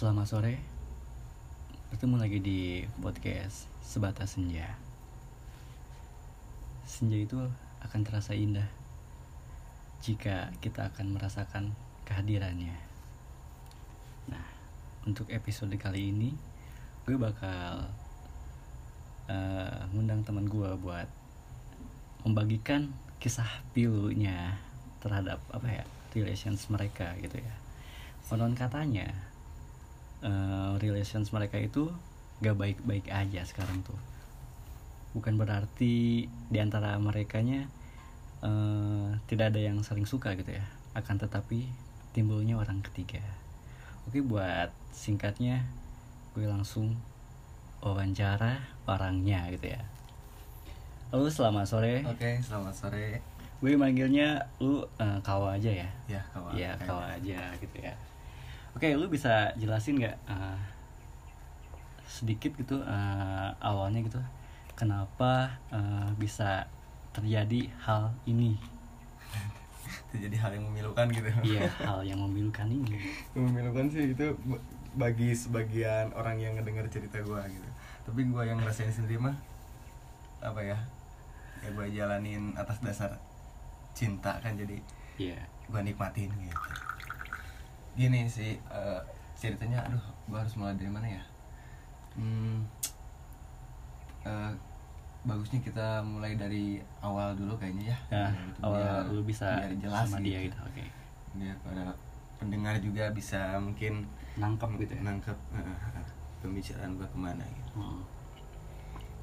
Selamat 0.00 0.32
sore. 0.32 0.56
Bertemu 1.92 2.16
lagi 2.16 2.40
di 2.40 2.80
podcast 3.04 3.68
Sebatas 3.84 4.32
Senja. 4.32 4.64
Senja 6.88 7.20
itu 7.20 7.36
akan 7.84 8.00
terasa 8.00 8.32
indah 8.32 8.64
Jika 10.00 10.56
kita 10.64 10.88
akan 10.88 11.12
merasakan 11.12 11.76
kehadirannya. 12.08 12.72
Nah, 14.32 14.40
untuk 15.04 15.28
episode 15.28 15.76
kali 15.76 16.08
ini 16.16 16.32
Gue 17.04 17.20
bakal 17.20 17.84
uh, 19.28 19.84
Ngundang 19.92 20.24
teman 20.24 20.48
gue 20.48 20.80
buat 20.80 21.12
Membagikan 22.24 22.88
kisah 23.20 23.68
pilunya 23.76 24.56
Terhadap 25.04 25.44
apa 25.52 25.68
ya 25.68 25.84
Relations 26.16 26.72
mereka 26.72 27.12
gitu 27.20 27.36
ya. 27.36 27.52
Konon 28.32 28.56
katanya 28.56 29.29
uh, 30.24 30.76
relations 30.80 31.32
mereka 31.32 31.56
itu 31.60 31.88
gak 32.40 32.56
baik-baik 32.56 33.08
aja 33.12 33.44
sekarang 33.44 33.84
tuh. 33.84 33.96
Bukan 35.12 35.36
berarti 35.36 36.24
di 36.30 36.58
antara 36.60 36.96
merekanya 36.96 37.66
uh, 38.40 39.12
tidak 39.26 39.52
ada 39.54 39.60
yang 39.60 39.82
saling 39.84 40.08
suka 40.08 40.32
gitu 40.38 40.56
ya. 40.56 40.64
Akan 40.96 41.20
tetapi 41.20 41.68
timbulnya 42.16 42.56
orang 42.56 42.80
ketiga. 42.80 43.22
Oke 44.08 44.24
buat 44.24 44.72
singkatnya 44.90 45.66
gue 46.32 46.46
langsung 46.46 46.96
wawancara 47.84 48.60
orangnya 48.88 49.50
gitu 49.52 49.76
ya. 49.76 49.82
Halo 51.10 51.26
selamat 51.26 51.66
sore. 51.66 52.06
Oke, 52.06 52.38
selamat 52.38 52.74
sore. 52.76 53.18
gue 53.60 53.76
manggilnya 53.76 54.40
lu 54.56 54.80
uh, 54.80 55.20
kawa 55.20 55.60
aja 55.60 55.84
ya? 55.84 55.88
Ya, 56.08 56.22
kawan. 56.32 56.56
Iya 56.56 56.72
kawa 56.80 57.12
aja 57.12 57.52
gitu 57.60 57.76
ya 57.76 57.92
Oke 58.76 58.94
lu 58.94 59.10
bisa 59.10 59.50
jelasin 59.58 59.98
nggak 59.98 60.16
uh, 60.30 60.58
sedikit 62.06 62.54
gitu 62.58 62.82
uh, 62.82 63.50
awalnya 63.62 64.02
gitu 64.02 64.18
kenapa 64.74 65.58
uh, 65.70 66.10
bisa 66.18 66.66
terjadi 67.14 67.70
hal 67.82 68.14
ini 68.26 68.58
Itu 70.10 70.26
jadi 70.26 70.36
hal 70.42 70.50
yang 70.58 70.64
memilukan 70.70 71.06
gitu. 71.10 71.28
Iya 71.46 71.70
hal 71.88 72.02
yang 72.02 72.18
memilukan 72.22 72.66
ini 72.66 72.98
memilukan 73.34 73.86
sih 73.90 74.14
itu 74.14 74.26
bagi 74.98 75.30
sebagian 75.34 76.10
orang 76.18 76.42
yang 76.42 76.58
ngedenger 76.58 76.90
cerita 76.90 77.22
gua 77.22 77.46
gitu. 77.46 77.68
Tapi 78.10 78.26
gua 78.26 78.42
yang 78.42 78.58
ngerasain 78.58 78.90
sendiri 78.90 79.22
mah 79.22 79.38
apa 80.42 80.62
ya? 80.62 80.78
Ya 81.62 81.68
gua 81.74 81.86
jalanin 81.86 82.58
atas 82.58 82.82
dasar 82.82 83.18
cinta 83.94 84.38
kan 84.42 84.58
jadi 84.58 84.82
Iya 85.18 85.38
gua 85.70 85.86
nikmatin 85.86 86.30
gitu. 86.42 86.89
Gini 88.00 88.24
sih 88.26 88.56
eh, 88.56 89.00
ceritanya 89.36 89.84
aduh 89.84 90.00
gua 90.24 90.40
harus 90.40 90.56
mulai 90.56 90.72
dari 90.74 90.88
mana 90.88 91.04
ya? 91.06 91.22
Hmm, 92.16 92.64
eh, 94.22 94.52
bagusnya 95.20 95.60
kita 95.60 96.00
mulai 96.00 96.32
dari 96.34 96.80
awal 97.00 97.36
dulu 97.36 97.60
kayaknya 97.60 97.92
ya. 97.92 97.98
Nah 98.10 98.32
Gitu, 98.32 98.60
awal 98.64 98.80
biar- 98.80 99.08
lu 99.12 99.22
bisa 99.22 99.48
biar 99.60 99.74
jelas 99.78 100.04
sama 100.08 100.18
dia 100.20 100.38
gitu 100.40 100.58
Oke 100.64 100.84
biar 101.30 101.54
para 101.62 101.94
pendengar 102.36 102.74
juga 102.80 103.12
bisa 103.12 103.54
mungkin 103.60 104.02
nangkep 104.34 104.70
gitu 104.80 104.92
ya 104.96 105.02
nangkep 105.04 105.36
eh, 105.54 105.76
pembicaraan 106.40 106.96
gua 106.96 107.06
ke 107.06 107.18
mana 107.18 107.44
gitu 107.44 107.70
Hmm. 107.70 108.02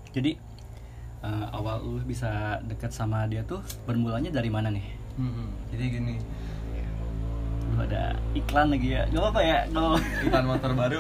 Jadi 0.07 0.31
uh, 1.19 1.45
awal 1.51 1.83
lu 1.83 1.99
bisa 2.01 2.57
dekat 2.63 2.89
sama 2.89 3.27
dia 3.27 3.43
tuh 3.43 3.59
bermulanya 3.83 4.31
dari 4.31 4.47
mana 4.47 4.69
nih? 4.71 4.87
jadi 5.67 5.83
gini 5.91 6.15
Lu 7.77 7.85
ada 7.85 8.03
iklan 8.33 8.67
lagi 8.67 8.89
ya? 8.91 9.05
Gak 9.07 9.21
apa-apa 9.21 9.41
ya? 9.41 9.59
Kalau 9.69 9.93
iklan 10.19 10.45
motor 10.45 10.71
baru 10.73 10.99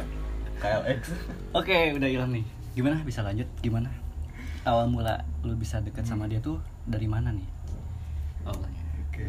KLX 0.62 1.00
Oke, 1.52 1.92
udah 1.92 2.08
hilang 2.08 2.32
nih. 2.32 2.44
Gimana 2.72 3.04
bisa 3.04 3.20
lanjut? 3.20 3.44
Gimana? 3.60 3.92
Awal 4.64 4.88
mula 4.88 5.14
lu 5.40 5.54
bisa 5.54 5.78
deket 5.78 6.02
sama 6.02 6.24
dia 6.24 6.40
tuh 6.40 6.56
dari 6.82 7.04
mana 7.04 7.30
nih? 7.30 7.46
Awalnya. 8.42 8.82
oke 9.02 9.26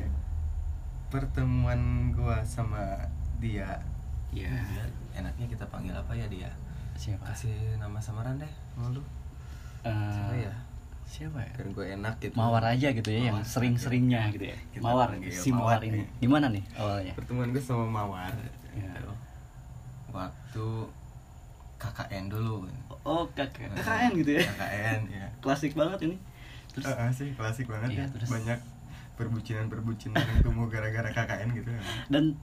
pertemuan 1.08 1.80
gua 2.12 2.44
sama 2.44 3.00
dia 3.38 3.80
Iya. 4.30 4.52
enaknya 5.14 5.48
kita 5.48 5.64
panggil 5.66 5.92
apa 5.92 6.12
ya 6.12 6.28
dia 6.28 6.52
Siapa? 6.94 7.24
kasih 7.26 7.54
nama 7.78 7.96
samaran 7.98 8.36
deh 8.36 8.52
mau 8.76 8.92
lu 8.92 9.00
Eh, 9.82 9.94
siapa 10.12 10.36
ya 10.36 10.54
Siapa 11.08 11.40
ya? 11.40 11.50
biar 11.54 11.68
gue 11.72 11.86
enak 11.96 12.16
gitu 12.20 12.36
Mawar 12.36 12.64
aja 12.68 12.88
gitu 12.92 13.08
ya, 13.08 13.20
yang 13.26 13.40
Mawar, 13.40 13.48
sering-seringnya 13.48 14.22
gitu 14.30 14.46
ya. 14.46 14.58
Kita 14.70 14.84
Mawar, 14.84 15.08
panggil 15.10 15.32
si 15.32 15.50
Mawar, 15.50 15.80
Mawar 15.80 15.82
ini. 15.82 15.98
iya. 15.98 16.08
Gimana 16.20 16.46
nih 16.50 16.64
awalnya? 16.76 17.14
pertemuan 17.16 17.50
gue 17.50 17.64
sama 17.64 17.86
Mawar 17.88 18.34
Ya. 18.76 18.92
gitu. 18.94 19.12
waktu 20.10 20.66
KKN 21.78 22.26
dulu 22.28 22.66
Oh, 23.02 23.24
kakak. 23.32 23.72
KKN 23.72 24.12
gitu 24.18 24.32
ya. 24.34 24.44
KKN 24.44 25.02
ya 25.08 25.26
Klasik 25.40 25.72
banget 25.74 26.00
ini. 26.04 26.18
Terus 26.74 26.86
ah, 26.88 27.08
sih 27.10 27.32
klasik 27.34 27.66
banget 27.66 27.90
Iya, 27.90 28.04
ya 28.04 28.06
terus- 28.12 28.28
banyak 28.28 28.60
perbucinan-perbucinan 29.18 30.20
yang 30.20 30.40
tumbuh 30.42 30.68
gara-gara 30.68 31.10
KKN 31.10 31.50
gitu 31.56 31.70
ya. 31.72 31.82
dan 32.08 32.38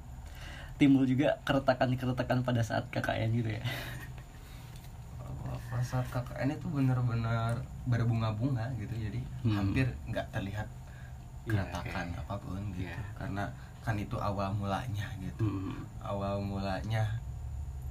timbul 0.75 1.07
juga 1.07 1.39
keretakan-keretakan 1.45 2.43
pada 2.43 2.59
saat 2.61 2.91
KKN 2.91 3.31
gitu 3.33 3.51
ya. 3.53 3.63
Pas 5.75 5.83
saat 5.85 6.07
KKN 6.07 6.49
itu 6.53 6.67
benar-benar 6.69 7.59
berbunga-bunga 7.85 8.71
gitu 8.75 8.95
jadi 8.95 9.19
Hmm. 9.43 9.55
hampir 9.61 9.87
nggak 10.07 10.31
terlihat 10.31 10.69
Iya, 11.45 11.51
keretakan 11.51 12.07
oke. 12.09 12.21
apa 12.23 12.35
pun 12.39 12.63
gitu 12.71 12.87
Iya. 12.87 12.97
karena 13.15 13.45
kan 13.81 13.95
itu 13.95 14.17
awal 14.17 14.49
mulanya 14.51 15.05
gitu 15.19 15.45
Hmm. 15.45 15.83
awal 16.01 16.41
mulanya 16.41 17.05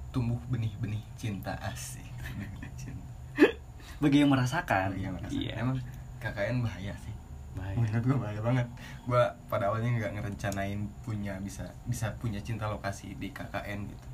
tumbuh 0.09 0.39
benih-benih 0.47 1.03
cinta 1.13 1.53
asik 1.61 2.07
cinta 2.75 3.05
Bagi 3.99 4.19
yang 4.19 4.29
merasakan. 4.29 4.91
Bagi 4.91 5.03
yang 5.03 5.15
merasa. 5.15 5.31
Iya. 5.33 5.53
emang 5.59 5.77
KKN 6.17 6.57
bahaya 6.59 6.93
sih 6.97 7.13
Bahaya. 7.53 7.77
menurut 7.77 8.03
gue 8.03 8.17
bahaya 8.17 8.41
banget 8.41 8.67
gue 9.03 9.21
pada 9.45 9.69
awalnya 9.69 9.91
nggak 9.93 10.11
ngerencanain 10.15 10.79
punya 11.01 11.37
bisa 11.37 11.61
bisa 11.85 12.09
punya 12.17 12.39
cinta 12.39 12.65
lokasi 12.65 13.13
di 13.13 13.29
KKN 13.29 13.85
gitu 13.85 14.07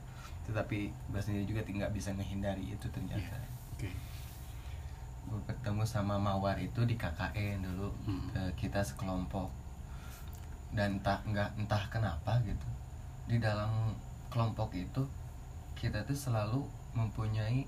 tetapi 0.46 0.80
gue 1.08 1.22
sendiri 1.22 1.46
juga 1.46 1.62
nggak 1.64 1.94
bisa 1.94 2.12
menghindari 2.12 2.66
itu 2.68 2.86
ternyata 2.90 3.38
Iya. 3.38 3.59
Gue 5.30 5.42
ketemu 5.46 5.86
sama 5.86 6.18
Mawar 6.18 6.58
itu 6.58 6.82
di 6.90 6.98
KKN 6.98 7.62
dulu. 7.62 7.90
Hmm. 8.10 8.28
Eh, 8.34 8.52
kita 8.58 8.82
sekelompok. 8.82 9.54
Dan 10.74 10.98
entah 10.98 11.22
nggak 11.22 11.62
entah 11.62 11.84
kenapa 11.94 12.42
gitu. 12.42 12.68
Di 13.30 13.38
dalam 13.38 13.94
kelompok 14.34 14.74
itu 14.74 15.06
kita 15.78 16.02
tuh 16.06 16.18
selalu 16.18 16.62
mempunyai 16.98 17.66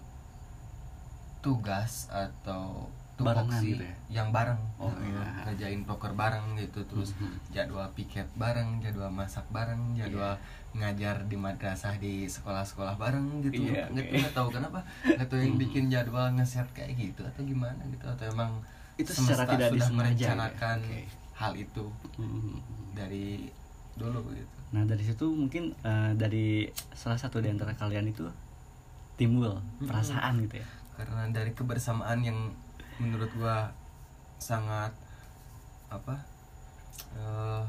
tugas 1.41 2.09
atau 2.13 2.89
Barengan 3.23 3.61
gitu 3.61 3.83
ya? 3.83 3.95
yang 4.11 4.27
bareng 4.29 4.59
Oh, 4.75 4.91
iya. 4.97 5.45
ngerjain 5.45 5.81
poker 5.81 6.11
bareng 6.11 6.55
gitu 6.55 6.81
terus 6.83 7.13
Mhm. 7.13 7.31
jadwal 7.49 7.87
piket 7.91 8.27
bareng 8.33 8.79
jadwal 8.79 9.09
masak 9.09 9.45
bareng 9.47 9.93
jadwal 9.93 10.35
ngajar 10.71 11.21
di 11.23 11.35
madrasah 11.35 11.95
di 11.95 12.25
sekolah-sekolah 12.25 12.95
bareng 12.95 13.41
gitu 13.41 13.67
Iya, 13.67 13.87
nggak 13.87 14.05
nggak 14.09 14.33
tahu 14.33 14.47
kenapa 14.49 14.79
nggak 15.01 15.27
tahu 15.27 15.39
yang 15.39 15.53
Mhm. 15.53 15.61
bikin 15.61 15.83
jadwal 15.87 16.27
ngeset 16.31 16.67
kayak 16.71 16.91
gitu 16.93 17.21
atau 17.21 17.41
gimana 17.41 17.79
gitu 17.85 18.05
atau 18.05 18.25
emang 18.25 18.51
Itu 18.95 19.11
secara 19.11 19.47
tidak 19.47 19.71
sudah 19.71 19.87
ya? 19.87 19.95
merencanakan 19.95 20.77
Oke. 20.81 21.01
hal 21.33 21.53
itu 21.55 21.85
Hmm. 22.15 22.59
dari 22.91 23.49
dulu 23.93 24.23
gitu 24.31 24.55
Nah 24.71 24.83
dari 24.83 25.03
situ 25.03 25.25
mungkin 25.27 25.75
eh, 25.77 26.11
dari 26.13 26.63
salah 26.91 27.17
satu 27.17 27.37
di 27.37 27.47
antara 27.47 27.73
kalian 27.73 28.07
itu 28.07 28.23
timbul 29.15 29.53
perasaan 29.79 30.41
gitu 30.41 30.57
ya. 30.57 30.67
karena 30.93 31.23
dari 31.29 31.51
kebersamaan 31.51 32.19
yang 32.21 32.37
menurut 33.01 33.31
gua 33.33 33.65
sangat 34.37 34.93
apa 35.87 36.15
eh, 37.11 37.63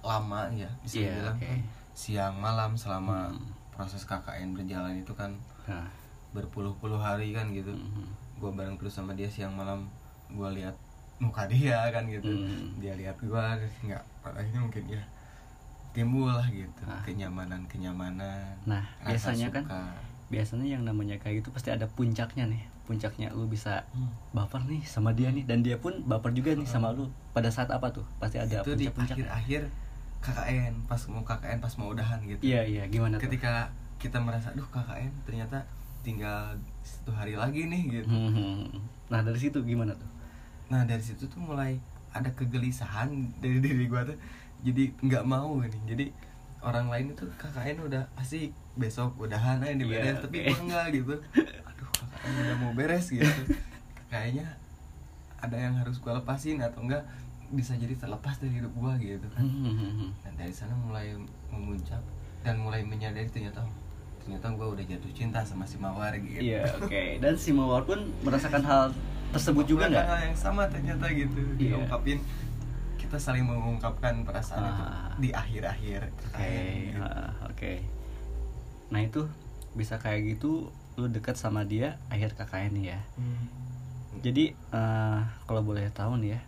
lama 0.00 0.46
ya 0.50 0.68
bisa 0.80 0.94
Iya, 0.96 1.10
dibilang 1.10 1.36
oke. 1.36 1.46
kan 1.46 1.60
siang 1.92 2.34
malam 2.38 2.70
selama 2.74 3.28
Hmm. 3.28 3.50
proses 3.72 4.02
KKN 4.04 4.52
berjalan 4.52 4.94
itu 4.96 5.10
kan 5.12 5.34
Nah, 5.64 5.84
berpuluh-puluh 6.30 6.96
hari 6.96 7.30
kan 7.30 7.50
gitu 7.50 7.70
mhm. 7.70 8.06
gua 8.36 8.52
bareng 8.52 8.76
terus 8.76 8.94
sama 8.94 9.12
dia 9.12 9.26
siang 9.26 9.52
malam 9.52 9.88
gua 10.30 10.48
lihat 10.50 10.76
muka 11.18 11.48
dia 11.50 11.88
kan 11.88 12.06
gitu 12.06 12.28
Hmm. 12.28 12.78
dia 12.78 12.94
lihat 12.94 13.18
gua 13.20 13.58
nggak 13.82 14.02
pada 14.20 14.38
akhirnya 14.38 14.60
mungkin 14.60 14.84
ya 14.88 15.02
timbul 15.90 16.30
lah 16.30 16.46
gitu 16.46 16.82
Ah. 16.84 17.02
kenyamanan 17.02 17.66
kenyamanan 17.66 18.54
Nah, 18.64 18.84
biasanya 19.02 19.50
kan 19.50 19.64
suka. 19.64 19.82
biasanya 20.28 20.66
yang 20.68 20.82
namanya 20.84 21.18
kayak 21.18 21.42
gitu 21.42 21.50
pasti 21.50 21.68
ada 21.68 21.88
puncaknya 21.88 22.46
nih. 22.46 22.62
Puncaknya 22.88 23.28
lu 23.30 23.44
bisa 23.44 23.84
Hmm. 23.92 24.08
baper 24.32 24.64
nih 24.64 24.80
sama 24.82 25.12
dia 25.12 25.28
nih 25.28 25.44
dan 25.44 25.60
dia 25.60 25.76
pun 25.76 26.00
baper 26.02 26.32
juga 26.32 26.50
nih 26.50 26.64
sama 26.64 26.88
lu. 26.88 27.04
Pada 27.30 27.46
saat 27.46 27.68
apa 27.68 27.86
tuh? 27.90 28.08
Pasti 28.16 28.36
ada 28.36 28.58
itu 28.58 28.72
di 28.72 28.88
puncak-puncak. 28.88 29.28
akhir-akhir 29.28 29.62
KKN 30.18 30.74
pas 30.84 30.98
mau 31.06 31.22
KKN 31.22 31.58
pas 31.58 31.72
mau 31.74 31.88
udahan 31.88 32.18
gitu 32.22 32.42
Iya, 32.42 32.60
iya, 32.64 32.82
gimana 32.86 33.14
tuh? 33.14 33.28
ketika 33.28 33.70
kita 33.96 34.18
merasa 34.18 34.50
duh 34.50 34.66
KKN 34.66 35.12
ternyata 35.22 35.62
tinggal 36.00 36.56
satu 36.80 37.12
hari 37.12 37.34
lagi 37.34 37.66
nih 37.66 37.82
gitu 37.92 38.08
Hmm. 38.08 38.66
Nah, 39.06 39.20
dari 39.20 39.36
situ 39.36 39.60
gimana 39.62 39.92
tuh? 39.92 40.08
nah 40.66 40.82
dari 40.82 41.00
situ 41.00 41.24
tuh 41.24 41.38
mulai 41.38 41.78
ada 42.10 42.28
kegelisahan 42.30 43.08
dari 43.38 43.56
diri 43.58 43.86
gua 43.86 44.02
tuh 44.02 44.18
jadi 44.60 44.90
nggak 44.98 45.24
mau 45.24 45.60
nih 45.60 45.80
jadi 45.86 46.04
orang 46.60 46.88
lain 46.88 47.06
itu 47.12 47.24
KKN 47.34 47.78
udah 47.84 48.02
asik 48.14 48.50
besok 48.74 49.14
udahan 49.16 49.60
aja 49.60 49.72
diberes 49.72 50.02
Iya, 50.08 50.18
tapi 50.18 50.36
oke. 50.36 50.46
gua 50.46 50.58
enggak 50.60 50.86
gitu 50.92 51.14
udah 52.20 52.56
mau 52.56 52.72
beres 52.72 53.08
gitu 53.08 53.42
kayaknya 54.06 54.46
ada 55.36 55.54
yang 55.54 55.74
harus 55.74 55.98
gua 55.98 56.16
lepasin 56.16 56.58
atau 56.58 56.82
enggak 56.82 57.04
bisa 57.48 57.72
jadi 57.74 57.94
terlepas 57.94 58.36
dari 58.36 58.54
hidup 58.54 58.72
gua 58.74 58.96
gitu 58.96 59.24
kan 59.30 59.40
Hmm. 59.40 60.10
dan 60.20 60.32
dari 60.36 60.50
sana 60.50 60.74
mulai 60.76 61.14
memuncak 61.48 62.02
dan 62.40 62.58
mulai 62.58 62.82
menyadari 62.82 63.26
ternyata 63.26 63.64
ternyata 64.18 64.50
gua 64.50 64.70
udah 64.70 64.84
jatuh 64.84 65.08
cinta 65.10 65.40
sama 65.40 65.62
si 65.62 65.76
mawar 65.76 66.12
gitu 66.14 66.42
Iya, 66.44 66.68
oke. 66.76 67.16
Dan 67.18 67.34
si 67.34 67.50
Mawar 67.50 67.82
pun 67.82 67.96
merasakan 68.20 68.60
hal 68.60 68.82
tersebut 69.28 69.64
juga 69.66 69.88
nggak? 69.88 70.04
hal 70.04 70.20
yang 70.26 70.36
sama 70.36 70.66
ternyata 70.66 71.08
gitu 71.08 71.40
Iya. 71.54 71.76
diungkapin 71.76 72.20
kita 72.98 73.16
saling 73.16 73.40
mengungkapkan 73.42 74.20
perasaan 74.20 74.64
itu 74.66 74.82
Ah. 74.82 75.08
di 75.16 75.30
akhir-akhir 75.30 76.00
Oke, 76.04 76.28
KKN 76.28 76.76
gitu. 76.84 77.00
ah, 77.00 77.32
oke. 77.42 77.72
Nah 78.88 79.00
itu 79.00 79.22
bisa 79.72 79.96
kayak 79.96 80.36
gitu, 80.36 80.68
lu 80.98 81.06
dekat 81.06 81.38
sama 81.38 81.62
dia 81.62 81.94
akhir 82.08 82.34
KKN 82.34 82.74
ya. 82.76 82.98
Hmm. 83.14 83.46
Jadi 84.18 84.50
eh, 84.50 85.18
kalau 85.46 85.62
boleh 85.62 85.86
tahu 85.90 86.18
nih 86.18 86.34
ya, 86.34 86.40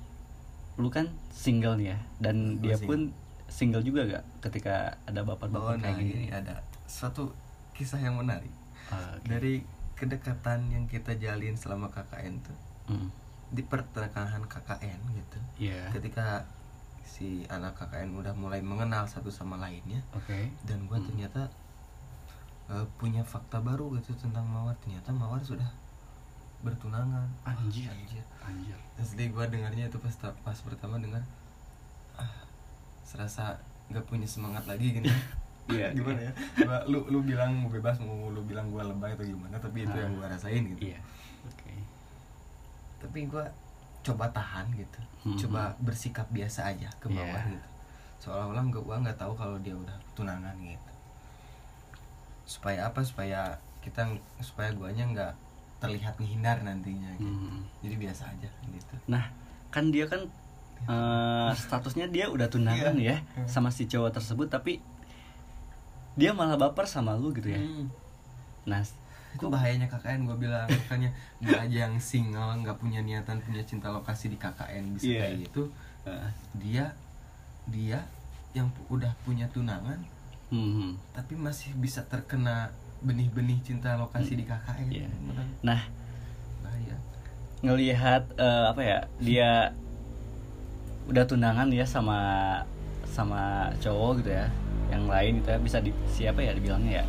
lu 0.74 0.90
kan 0.90 1.06
single 1.30 1.78
nih 1.78 1.94
ya, 1.94 1.98
dan 2.18 2.58
dia 2.58 2.74
pun 2.76 3.14
single 3.46 3.80
juga 3.80 4.02
gak 4.08 4.24
ketika 4.42 4.98
ada 5.04 5.22
Oh, 5.22 5.26
bapak-bapak 5.28 5.74
nah 5.76 5.82
kayak 5.88 5.98
gini? 6.00 6.12
ini 6.16 6.28
ada 6.28 6.58
suatu 6.84 7.30
kisah 7.72 7.98
yang 7.98 8.14
menarik 8.14 8.50
Ah, 8.86 9.14
oke. 9.14 9.22
dari 9.24 9.62
kedekatan 9.94 10.66
yang 10.66 10.84
kita 10.86 11.14
jalin 11.14 11.54
selama 11.54 11.86
KKN 11.88 12.34
tuh 12.40 12.58
Hmm, 12.86 13.06
di 13.48 13.62
pertengahan 13.62 14.42
KKN 14.44 14.98
gitu 15.12 15.38
Iya. 15.60 15.90
ketika 15.90 16.42
si 17.02 17.42
anak 17.46 17.74
KKN 17.76 18.14
udah 18.16 18.34
mulai 18.34 18.58
mengenal 18.60 19.02
satu 19.04 19.28
sama 19.28 19.54
lainnya 19.56 19.98
Oke. 20.12 20.50
dan 20.64 20.86
gua 20.86 20.98
Hmm. 20.98 21.06
ternyata 21.06 21.50
eh, 22.70 22.86
punya 22.96 23.22
fakta 23.22 23.58
baru 23.58 23.90
gitu 23.96 24.14
tentang 24.16 24.46
mawar 24.46 24.72
ternyata 24.78 25.10
mawar 25.10 25.38
sudah 25.40 25.66
bertunangan 26.60 27.24
Anjir. 27.42 27.88
anjir 27.88 28.20
Anjir. 28.40 28.76
terus 28.94 29.16
di 29.16 29.26
gua 29.28 29.48
dengarnya 29.48 29.88
itu 29.88 29.96
pas 29.96 30.12
pas 30.36 30.58
pertama 30.60 30.96
dengar 30.96 31.24
ah 32.14 32.28
serasa 33.02 33.56
nggak 33.88 34.04
punya 34.04 34.26
semangat 34.26 34.64
lagi 34.66 34.94
gini 34.94 35.10
Iya, 35.70 35.88
gimana 35.96 36.18
iya. 36.20 36.32
ya 36.58 36.62
gua, 36.62 36.78
lu 36.84 37.06
lu 37.08 37.22
bilang 37.22 37.64
bebas 37.66 37.96
mau 37.98 38.28
lu 38.28 38.42
bilang 38.42 38.68
gua 38.68 38.82
lebay 38.82 39.14
atau 39.14 39.24
gimana 39.24 39.54
tapi 39.56 39.82
itu 39.82 39.94
Ah. 39.94 40.02
yang 40.02 40.12
gua 40.14 40.26
rasain 40.28 40.62
gitu 40.66 40.82
Iya. 40.84 40.98
Oke. 41.46 41.72
tapi 43.00 43.18
gua 43.24 43.46
coba 44.00 44.24
tahan 44.30 44.66
gitu 44.74 45.00
Hmm. 45.20 45.36
coba 45.36 45.76
bersikap 45.78 46.24
biasa 46.28 46.68
aja 46.68 46.88
ke 46.96 47.06
Iya. 47.06 47.16
mawar 47.20 47.44
gitu 47.48 47.68
seolah-olah 48.20 48.64
gua 48.68 48.96
nggak 48.98 49.16
tahu 49.16 49.32
kalau 49.32 49.56
dia 49.58 49.72
udah 49.72 49.96
tunangan 50.12 50.52
gitu 50.60 50.89
supaya 52.50 52.82
apa 52.84 52.98
supaya 53.00 53.54
kita 53.80 54.02
supaya 54.40 54.74
guanya 54.74 55.06
nggak 55.06 55.32
terlihat 55.78 56.18
menghindar 56.18 56.58
nantinya 56.60 57.14
gitu 57.14 57.30
Hmm. 57.30 57.62
jadi 57.80 57.94
biasa 57.96 58.26
aja 58.28 58.50
gitu 58.66 58.94
Nah, 59.06 59.30
kan 59.70 59.88
dia 59.88 60.04
kan 60.04 60.26
eh, 60.82 61.50
statusnya 61.54 62.08
dia 62.08 62.26
udah 62.26 62.48
tunangan 62.48 62.98
Iya. 62.98 63.22
ya 63.22 63.46
sama 63.46 63.70
si 63.70 63.86
cowok 63.86 64.10
tersebut 64.12 64.48
tapi 64.48 64.82
dia 66.12 66.34
malah 66.34 66.58
baper 66.58 66.84
sama 66.84 67.14
lu 67.14 67.30
gitu 67.30 67.48
ya. 67.48 67.60
Hmm. 67.60 67.86
Nah, 68.66 68.82
itu 69.30 69.46
bahayanya 69.46 69.86
KKN 69.86 70.26
gue 70.26 70.36
bilang 70.40 70.66
makanya 70.66 71.08
gue 71.38 71.54
aja 71.54 71.86
yang 71.86 71.96
single 71.96 72.50
nggak 72.58 72.76
punya 72.76 72.98
niatan 73.00 73.38
punya 73.38 73.62
cinta 73.62 73.88
lokasi 73.88 74.26
di 74.26 74.36
KKN 74.36 74.98
bisa 74.98 75.06
Iya. 75.06 75.20
kayak 75.22 75.36
gitu 75.40 75.62
eh, 76.04 76.28
dia 76.58 76.84
dia 77.64 78.02
yang 78.50 78.66
udah 78.88 79.14
punya 79.22 79.46
tunangan 79.48 80.02
hmm, 80.50 80.98
tapi 81.10 81.34
masih 81.34 81.72
bisa 81.74 82.02
terkena 82.04 82.70
benih-benih 83.00 83.58
cinta 83.62 83.96
lokasi 83.96 84.34
di 84.34 84.44
KKN 84.44 84.86
Iya. 84.86 85.08
Beneran 85.08 85.48
Nah, 85.62 85.80
bahaya. 86.60 86.96
Ngelihat 87.60 88.22
eh, 88.34 88.64
apa 88.68 88.80
ya 88.80 88.98
dia 89.16 89.50
udah 91.06 91.24
tunangan 91.24 91.66
ya 91.70 91.82
sama 91.82 92.18
sama 93.04 93.66
cowok 93.80 94.22
gitu 94.22 94.30
ya 94.30 94.46
yang 94.88 95.06
lain 95.06 95.40
gitu 95.40 95.48
ya 95.48 95.58
bisa 95.58 95.78
di 95.78 95.90
siapa 96.06 96.38
ya 96.38 96.52
dibilangnya 96.52 97.02
ya 97.02 97.04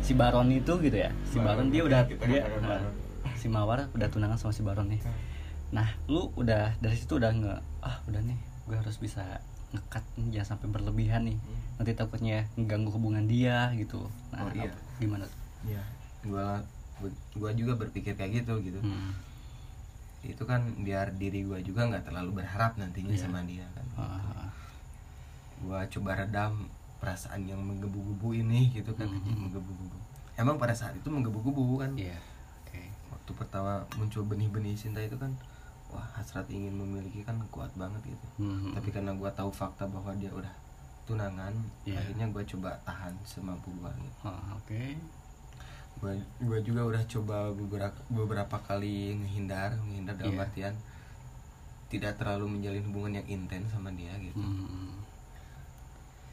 si 0.00 0.12
Baron 0.12 0.48
itu 0.48 0.72
gitu 0.78 0.96
ya 0.96 1.08
si 1.24 1.36
Baron, 1.36 1.64
Baron, 1.64 1.68
dia 1.68 1.82
udah 1.82 2.00
kita 2.04 2.24
dia 2.24 2.44
nah, 2.60 2.76
Baron. 2.76 2.92
si 3.34 3.46
Mawar 3.48 3.88
udah 3.92 4.08
tunangan 4.08 4.36
sama 4.36 4.52
si 4.52 4.60
Baron 4.60 4.88
nih. 4.88 5.00
Nah 5.70 5.88
lu 6.08 6.28
udah 6.34 6.76
dari 6.78 6.96
situ 6.96 7.16
udah 7.16 7.32
nge 7.32 7.54
ah 7.80 7.96
udah 8.04 8.20
nih 8.20 8.36
gue 8.68 8.76
harus 8.76 8.96
bisa 8.96 9.40
ngekat 9.68 10.00
jangan 10.30 10.56
sampai 10.56 10.68
berlebihan 10.70 11.22
nih. 11.24 11.36
Hmm. 11.36 11.60
nanti 11.76 11.92
takutnya 11.92 12.42
mengganggu 12.54 12.90
hubungan 12.90 13.24
dia 13.24 13.70
gitu. 13.72 14.02
Nah 14.32 14.42
Oh, 14.42 14.50
iya. 14.50 14.66
apa- 14.66 14.82
gimana? 14.98 15.26
Iya. 15.62 15.82
gua 16.20 16.58
gua 17.32 17.50
juga 17.52 17.72
berpikir 17.74 18.12
kayak 18.12 18.42
gitu 18.42 18.58
gitu. 18.62 18.80
Hmm. 18.80 19.14
itu 20.20 20.42
kan 20.42 20.58
biar 20.78 21.14
diri 21.14 21.42
gua 21.42 21.60
juga 21.60 21.86
nggak 21.86 22.02
terlalu 22.04 22.42
berharap 22.42 22.74
nantinya 22.74 23.14
Iya. 23.14 23.22
sama 23.22 23.44
dia 23.44 23.62
kan. 23.70 23.86
Ah, 23.96 24.50
gua 25.58 25.86
coba 25.86 26.16
redam 26.16 26.66
perasaan 26.98 27.44
yang 27.44 27.60
menggebu-gebu 27.60 28.34
ini 28.36 28.72
gitu 28.72 28.90
kan. 28.92 29.06
Anjing, 29.06 29.38
menggebu-gebu. 29.38 29.94
Emang 30.34 30.56
pada 30.56 30.72
saat 30.72 30.90
itu 30.92 31.06
menggebu-gebu 31.06 31.62
kan? 31.78 31.94
Iya 31.94 32.18
oke. 32.58 32.82
Waktu 33.08 33.30
pertama 33.36 33.72
muncul 33.94 34.22
benih-benih 34.24 34.74
cinta 34.74 34.98
itu 34.98 35.14
kan 35.14 35.30
wah 35.88 36.04
hasrat 36.12 36.44
ingin 36.48 36.72
memiliki 36.72 37.20
kan 37.22 37.36
kuat 37.48 37.72
banget 37.74 38.02
gitu 38.06 38.26
Hmm. 38.38 38.72
tapi 38.72 38.88
karena 38.88 39.12
gua 39.12 39.30
tahu 39.30 39.48
fakta 39.48 39.84
bahwa 39.84 40.12
dia 40.14 40.28
udah 40.30 40.52
tunangan 41.04 41.56
Iya. 41.82 41.96
akhirnya 41.98 42.26
gua 42.28 42.44
coba 42.44 42.70
tahan 42.82 43.14
semampu 43.22 43.72
gua 43.74 43.88
gitu 43.94 44.16
Ah, 44.22 44.52
oke 44.54 44.82
gua 45.98 46.12
gua 46.38 46.58
juga 46.60 46.82
udah 46.86 47.02
coba 47.06 47.36
beberapa 47.50 47.98
beberapa 48.08 48.56
kali 48.60 49.12
menghindar 49.14 49.72
menghindar 49.78 50.14
dalam 50.14 50.32
Iya. 50.32 50.44
artian 50.44 50.74
tidak 51.88 52.14
terlalu 52.14 52.44
menjalin 52.50 52.84
hubungan 52.84 53.16
yang 53.16 53.26
intens 53.26 53.72
sama 53.72 53.88
dia 53.90 54.12
gitu 54.18 54.36
Hmm. 54.36 54.92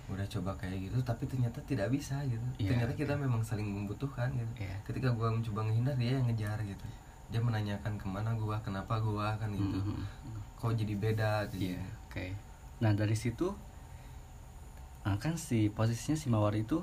udah 0.05 0.27
coba 0.29 0.53
kayak 0.55 0.85
gitu 0.85 1.01
tapi 1.01 1.25
ternyata 1.25 1.57
tidak 1.63 1.89
bisa 1.89 2.21
gitu 2.25 2.43
Iya, 2.57 2.75
ternyata 2.75 2.93
kita 2.93 3.13
oke. 3.15 3.23
memang 3.23 3.41
saling 3.41 3.65
membutuhkan 3.65 4.29
gitu 4.29 4.53
Iya. 4.59 4.75
ketika 4.85 5.09
gua 5.09 5.31
mencoba 5.31 5.63
menghindar 5.63 5.95
dia 5.95 6.19
yang 6.19 6.27
ngejar 6.27 6.59
gitu 6.61 6.85
dia 7.27 7.39
menanyakan 7.39 7.95
ke 7.95 8.05
mana 8.05 8.31
gua 8.33 8.57
kenapa 8.59 8.97
gua 8.97 9.33
kan 9.35 9.49
gitu 9.49 9.77
Mhm. 9.77 10.01
kok 10.55 10.73
jadi 10.73 10.93
beda 10.95 11.31
gitu 11.49 11.73
Iya, 11.73 11.81
oke. 12.05 12.25
Nah 12.79 12.91
dari 12.91 13.13
situ 13.13 13.49
eh, 15.03 15.17
kan 15.17 15.35
si 15.35 15.69
posisinya 15.69 16.15
si 16.15 16.27
Mawar 16.27 16.53
itu 16.53 16.81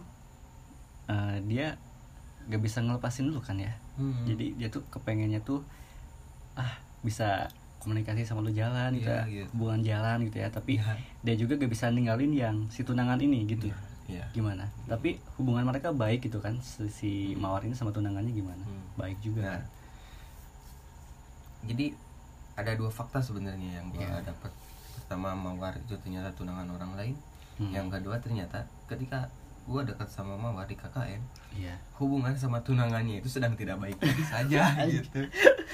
eh, 1.07 1.37
dia 1.45 1.75
gak 2.45 2.59
bisa 2.59 2.79
ngelepasin 2.79 3.27
dulu 3.27 3.39
kan 3.39 3.55
ya. 3.57 3.71
Hmm. 3.95 4.23
Jadi 4.25 4.55
dia 4.57 4.69
tuh 4.69 4.83
kepengennya 4.89 5.43
tuh 5.43 5.63
ah 6.55 6.75
bisa 7.01 7.47
komunikasi 7.79 8.23
sama 8.23 8.41
lu 8.41 8.51
jalan 8.51 8.95
gitu 8.95 9.11
Iya, 9.11 9.23
ya, 9.23 9.27
gitu. 9.27 9.47
hubungan 9.55 9.81
jalan 9.83 10.17
gitu 10.27 10.39
ya. 10.39 10.49
Tapi 10.49 10.79
Iya. 10.79 10.95
dia 11.23 11.35
juga 11.37 11.55
gak 11.55 11.71
bisa 11.71 11.87
ninggalin 11.89 12.31
yang 12.31 12.57
si 12.69 12.83
tunangan 12.83 13.19
ini 13.19 13.47
gitu. 13.47 13.67
Iya, 13.67 13.79
iya. 14.09 14.25
Gimana? 14.33 14.67
Tapi 14.87 15.19
hubungan 15.35 15.63
mereka 15.65 15.91
baik 15.91 16.23
gitu 16.23 16.39
kan 16.39 16.59
si, 16.59 16.87
si 16.89 17.11
Mawar 17.35 17.63
ini 17.63 17.75
sama 17.75 17.91
tunangannya 17.91 18.31
gimana? 18.31 18.63
Hmm. 18.63 18.83
Baik 18.97 19.19
juga. 19.19 19.43
Nah, 19.43 19.59
kan? 19.59 19.63
Jadi 21.63 21.95
ada 22.53 22.73
dua 22.75 22.89
fakta 22.89 23.19
sebenarnya 23.19 23.79
yang 23.79 23.87
Iya. 23.91 24.21
dapat 24.25 24.53
pertama 24.95 25.33
mawar 25.33 25.75
itu 25.77 25.95
ternyata 25.99 26.29
tunangan 26.33 26.69
orang 26.69 26.93
lain 26.95 27.17
Hmm. 27.53 27.69
yang 27.71 27.87
kedua 27.87 28.17
ternyata 28.17 28.61
ketika 28.87 29.29
gua 29.63 29.81
dekat 29.81 30.09
sama 30.09 30.35
mawar 30.35 30.65
di 30.65 30.75
KKN 30.75 31.21
Iya. 31.53 31.77
hubungan 31.95 32.33
sama 32.33 32.59
tunangannya 32.59 33.21
itu 33.21 33.29
sedang 33.29 33.53
tidak 33.53 33.77
baik 33.79 33.95
saja 34.25 34.73
gitu 34.91 35.21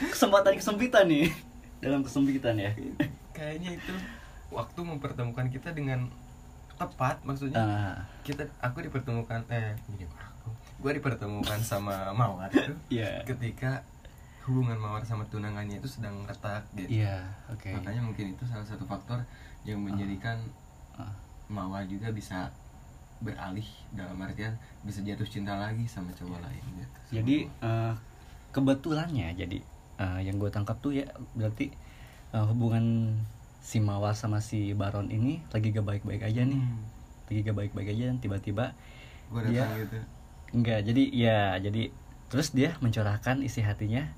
Kesempatan 0.04 0.54
kesempitan 0.54 1.06
nih 1.06 1.30
dalam 1.78 2.02
kesempitan 2.02 2.54
ya. 2.54 2.74
kayaknya 3.30 3.74
itu 3.74 3.94
waktu 4.48 4.80
mempertemukan 4.80 5.46
kita 5.48 5.70
dengan 5.70 6.10
tepat 6.74 7.22
maksudnya 7.22 7.58
Ah, 7.58 7.96
kita 8.22 8.42
aku 8.58 8.82
dipertemukan 8.82 9.42
eh 9.48 9.72
gini 9.88 10.06
aku 10.10 10.50
gua 10.78 10.92
dipertemukan 10.92 11.58
sama 11.60 12.10
mawar 12.12 12.50
itu 12.50 12.74
Iya. 12.92 13.22
ketika 13.24 13.82
hubungan 14.48 14.74
mawar 14.74 15.04
sama 15.04 15.22
tunangannya 15.26 15.76
itu 15.76 15.86
sedang 15.86 16.24
retak 16.24 16.64
gitu 16.72 16.88
Iya, 16.98 17.20
oke. 17.46 17.68
makanya 17.70 18.00
mungkin 18.02 18.32
itu 18.32 18.42
salah 18.42 18.64
satu 18.64 18.82
faktor 18.82 19.20
yang 19.62 19.78
menjadikan 19.78 20.40
Ah. 20.94 21.12
mawar 21.46 21.84
juga 21.84 22.10
bisa 22.10 22.50
beralih 23.18 23.64
dalam 23.90 24.18
artian 24.18 24.50
bisa 24.80 24.98
jatuh 25.00 25.22
cinta 25.24 25.54
lagi 25.54 25.84
sama 25.84 26.10
cowok 26.12 26.38
lain 26.38 26.64
gitu 26.74 26.98
Jadi 27.12 27.36
eh, 27.46 27.92
kebetulannya 28.50 29.34
jadi 29.34 29.58
eh, 29.96 30.20
yang 30.22 30.36
gue 30.36 30.48
tangkap 30.48 30.78
tuh 30.78 30.90
ya 30.92 31.06
berarti 31.34 31.70
eh, 32.30 32.44
hubungan 32.44 33.14
si 33.58 33.78
Mawar 33.78 34.12
sama 34.12 34.40
si 34.40 34.72
Baron 34.72 35.06
ini 35.08 35.44
lagi 35.48 35.70
gak 35.70 35.84
baik-baik 35.84 36.24
aja 36.24 36.40
nih. 36.42 36.56
Hmm. 36.56 36.82
Lagi 37.28 37.38
gak 37.42 37.56
baik-baik 37.58 37.88
aja 37.90 38.04
dan 38.06 38.16
tiba-tiba 38.16 38.64
gua 39.28 39.44
Dia- 39.44 39.66
datang 39.66 39.78
gitu 39.84 39.98
enggak. 40.56 40.80
Jadi 40.82 41.02
ya 41.12 41.38
jadi 41.58 41.82
terus 42.26 42.48
dia 42.50 42.72
mencurahkan 42.78 43.38
isi 43.40 43.60
hatinya. 43.60 44.08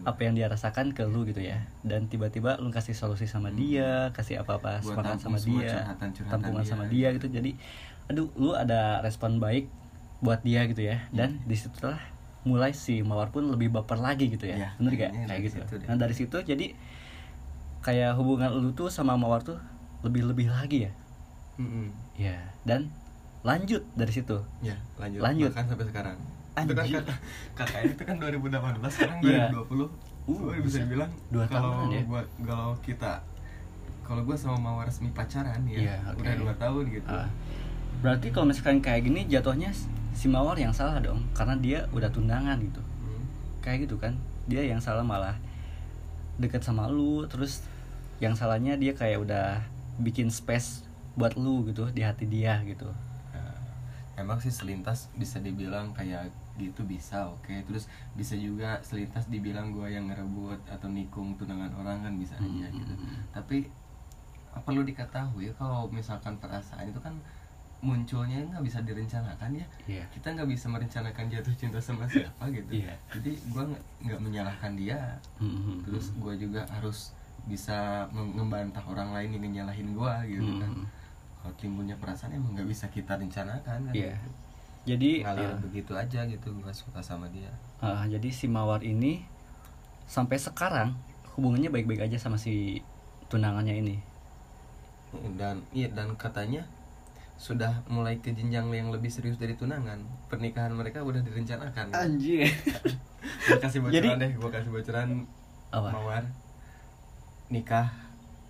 Apa 0.00 0.20
yang 0.24 0.32
dia 0.32 0.48
rasakan 0.48 0.96
ke 0.96 1.04
lu 1.04 1.28
gitu 1.28 1.44
ya. 1.44 1.60
Dan 1.84 2.08
tiba-tiba 2.08 2.56
lu 2.62 2.72
kasih 2.72 2.96
solusi 2.96 3.28
sama 3.28 3.52
Hmm. 3.52 3.58
dia 3.60 3.90
kasih 4.16 4.40
apa-apa 4.40 4.80
semangat 4.80 5.20
sama 5.20 5.36
dia 5.36 5.84
curhatan-curhatan 5.84 6.32
tampungan 6.32 6.64
dia, 6.64 6.70
sama 6.70 6.84
dia 6.88 7.08
gitu. 7.12 7.26
Jadi 7.28 7.50
aduh 8.08 8.28
lu 8.40 8.56
ada 8.56 9.04
respon 9.04 9.36
baik 9.36 9.68
buat 10.24 10.40
dia 10.40 10.64
gitu 10.64 10.80
ya. 10.80 11.04
Dan 11.12 11.44
di 11.44 11.56
situlah 11.56 12.00
mulai 12.40 12.72
si 12.72 13.04
mawar 13.04 13.28
pun 13.28 13.44
lebih 13.52 13.68
baper 13.68 14.00
lagi 14.00 14.32
gitu 14.32 14.48
ya. 14.48 14.56
Iya, 14.56 14.68
bener 14.80 14.92
gak 14.96 15.12
kayak 15.28 15.40
gitu. 15.44 15.60
situ 15.60 15.74
nah 15.84 15.96
dari 16.00 16.14
situ 16.16 16.36
jadi 16.40 16.72
kayak 17.84 18.16
hubungan 18.16 18.48
lu 18.52 18.72
tuh 18.72 18.88
sama 18.88 19.16
mawar 19.16 19.44
tuh 19.44 19.60
lebih 20.00 20.24
lebih 20.24 20.48
lagi 20.48 20.88
ya. 20.88 20.92
Mm-mm. 21.60 21.92
ya 22.16 22.40
dan 22.64 22.88
lanjut 23.44 23.84
dari 23.92 24.12
situ. 24.12 24.40
Ya 24.64 24.80
lanjut. 24.96 25.20
Lanjut. 25.20 25.52
bahkan 25.52 25.68
sampai 25.68 25.86
sekarang 25.92 26.16
itu 26.62 26.72
kan 26.72 26.86
kata 26.90 27.14
kakaknya 27.54 27.90
itu 27.90 28.02
kan 28.02 28.16
2018 28.16 28.88
sekarang 28.88 29.18
Iya. 29.22 29.46
2020 29.50 29.88
Uh, 30.22 30.36
Gua 30.46 30.54
bisa 30.62 30.78
Dua 31.26 31.44
kalau 31.44 31.88
ya? 31.88 32.04
gua 32.04 32.22
kalau 32.40 32.70
kita 32.78 33.18
kalau 34.00 34.22
gua 34.22 34.36
sama 34.36 34.60
Mawar 34.60 34.86
resmi 34.86 35.10
pacaran 35.10 35.58
ya 35.64 35.78
Iya, 35.80 35.96
oke. 36.06 36.20
udah 36.20 36.34
dua 36.36 36.52
tahun 36.54 36.84
gitu 36.88 37.08
Ah, 37.08 37.26
berarti 37.98 38.26
kalau 38.28 38.46
misalkan 38.46 38.78
kayak 38.78 39.04
gini 39.04 39.26
jatuhnya 39.26 39.72
si 40.10 40.26
mawar 40.26 40.54
yang 40.54 40.70
salah 40.70 40.98
dong 40.98 41.24
karena 41.32 41.56
dia 41.56 41.78
udah 41.90 42.08
tunangan 42.08 42.60
gitu 42.60 42.78
Hmm. 42.78 43.24
kayak 43.58 43.84
gitu 43.84 43.96
kan 43.96 44.14
dia 44.44 44.62
yang 44.62 44.78
salah 44.78 45.02
malah 45.02 45.34
deket 46.36 46.60
sama 46.60 46.86
lu 46.86 47.26
terus 47.26 47.64
yang 48.18 48.32
salahnya 48.32 48.74
dia 48.74 48.92
kayak 48.92 49.18
udah 49.18 49.64
bikin 49.98 50.28
space 50.28 50.84
buat 51.12 51.34
lu 51.34 51.64
gitu 51.66 51.88
di 51.88 52.00
hati 52.00 52.24
dia 52.24 52.60
gitu 52.62 52.86
emang 54.20 54.36
sih 54.36 54.50
selintas 54.50 55.08
bisa 55.12 55.38
dibilang 55.38 55.90
kayak 55.90 56.28
gitu 56.54 56.84
bisa 56.84 57.24
oke 57.26 57.50
terus 57.62 57.88
bisa 58.12 58.34
juga 58.34 58.76
selintas 58.80 59.26
dibilang 59.26 59.70
gua 59.70 59.86
yang 59.86 60.06
ngerebut 60.06 60.60
atau 60.66 60.88
nikung 60.88 61.32
tunangan 61.34 61.72
orang 61.74 61.98
kan 62.02 62.14
bisa 62.14 62.36
aja 62.36 62.46
Hmm. 62.62 62.76
gitu 62.76 62.94
tapi 63.30 63.58
apa 64.50 64.60
perlu 64.62 64.82
diketahui 64.82 65.48
kalau 65.54 65.88
misalkan 65.88 66.36
perasaan 66.36 66.86
itu 66.86 66.98
kan 66.98 67.14
munculnya 67.80 68.44
nggak 68.46 68.60
bisa 68.60 68.78
direncanakan 68.80 69.56
ya 69.56 69.66
iya 69.88 70.04
kita 70.10 70.30
nggak 70.30 70.48
bisa 70.48 70.68
merencanakan 70.68 71.24
jatuh 71.28 71.54
cinta 71.54 71.78
sama 71.78 72.04
siapa 72.04 72.44
gitu 72.50 72.76
Iya. 72.76 72.92
jadi 73.10 73.32
gua 73.48 73.64
nggak 73.98 74.20
menyalahkan 74.20 74.72
dia 74.74 75.00
Mhm. 75.38 75.80
terus 75.82 76.12
gua 76.14 76.34
juga 76.34 76.68
harus 76.68 77.16
bisa 77.42 78.04
meng- 78.10 78.36
membantah 78.36 78.84
orang 78.84 79.16
lain 79.16 79.32
yang 79.34 79.64
nyalahin 79.64 79.96
gua 79.96 80.20
gitu 80.22 80.60
kan 80.60 80.68
Mhm. 80.70 80.84
Kalau 81.40 81.54
timbulnya 81.56 81.96
perasaan 81.96 82.32
emang 82.32 82.52
nggak 82.52 82.68
bisa 82.68 82.86
kita 82.86 83.16
rencanakan 83.16 83.88
kan? 83.88 83.92
Iya. 83.92 84.12
gitu. 84.12 84.30
jadi 84.80 85.10
ngalir 85.22 85.44
eh, 85.46 85.56
begitu 85.60 85.92
aja 85.92 86.20
gitu 86.24 86.48
gua 86.56 86.72
suka 86.72 87.00
sama 87.00 87.28
dia. 87.28 87.52
eh, 87.80 88.04
jadi 88.08 88.28
si 88.28 88.46
mawar 88.46 88.80
ini 88.80 89.24
sampai 90.04 90.36
sekarang 90.36 90.96
hubungannya 91.36 91.68
baik-baik 91.68 92.06
aja 92.06 92.16
sama 92.16 92.36
si 92.36 92.80
tunangannya 93.28 93.76
ini. 93.76 93.96
Dan 95.34 95.64
iya 95.70 95.88
dan 95.88 96.14
katanya 96.14 96.64
sudah 97.34 97.82
mulai 97.86 98.20
ke 98.20 98.30
jenjang 98.30 98.68
yang 98.68 98.88
lebih 98.88 99.08
serius 99.08 99.36
dari 99.36 99.52
tunangan. 99.54 100.00
Pernikahan 100.28 100.70
mereka 100.70 101.00
udah 101.00 101.20
direncanakan. 101.20 101.88
Anjir. 101.90 102.44
Gua 103.48 103.58
kasih 103.58 103.80
bocoran 103.80 103.96
Jadi- 103.96 104.16
deh 104.18 104.32
gua 104.36 104.50
kasih 104.50 104.70
bocoran 104.70 105.08
apa? 105.70 105.88
Mawar 105.92 106.24
nikah 107.48 107.90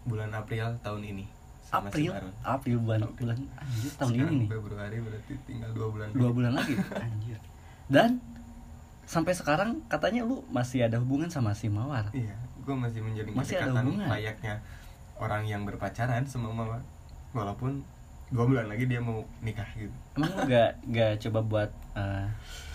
bulan 0.04 0.30
April 0.30 0.78
tahun 0.80 1.02
ini 1.06 1.24
sama 1.70 1.86
si 1.94 2.10
April. 2.10 2.34
April 2.42 2.76
bulan 2.82 3.00
bulan 3.14 3.38
anjir 3.62 3.92
tahun 3.94 4.10
Sekarang 4.18 4.34
ini 4.34 4.42
nih. 4.42 4.48
Februari 4.50 4.96
berarti 4.98 5.32
tinggal 5.46 5.70
dua 5.70 5.88
bulan 5.94 6.08
dua 6.10 6.30
bulan 6.34 6.52
lagi. 6.58 6.74
Anjir. 7.06 7.38
Dan 7.86 8.10
sampai 9.06 9.32
sekarang 9.38 9.86
katanya 9.86 10.26
lu 10.26 10.42
masih 10.50 10.82
ada 10.90 10.98
hubungan 10.98 11.30
sama 11.30 11.54
si 11.54 11.70
mawar. 11.70 12.10
Iya 12.10 12.34
gue 12.60 12.76
masih 12.76 13.00
menjalin 13.02 13.32
Masih 13.32 13.56
ada 13.56 13.72
hubungan? 13.72 14.06
layaknya 14.06 14.54
orang 15.16 15.42
yang 15.46 15.62
berpacaran 15.62 16.26
sama 16.26 16.50
mawar. 16.50 16.82
Walaupun 17.30 17.86
dua 18.34 18.44
bulan 18.46 18.66
lagi 18.66 18.90
dia 18.90 18.98
mau 18.98 19.22
nikah 19.42 19.66
gitu. 19.78 19.94
Emang 20.18 20.30
lu 20.34 20.42
gak 20.50 20.70
gak 20.90 21.12
coba 21.22 21.40
buat 21.42 21.70
eh, 21.94 22.26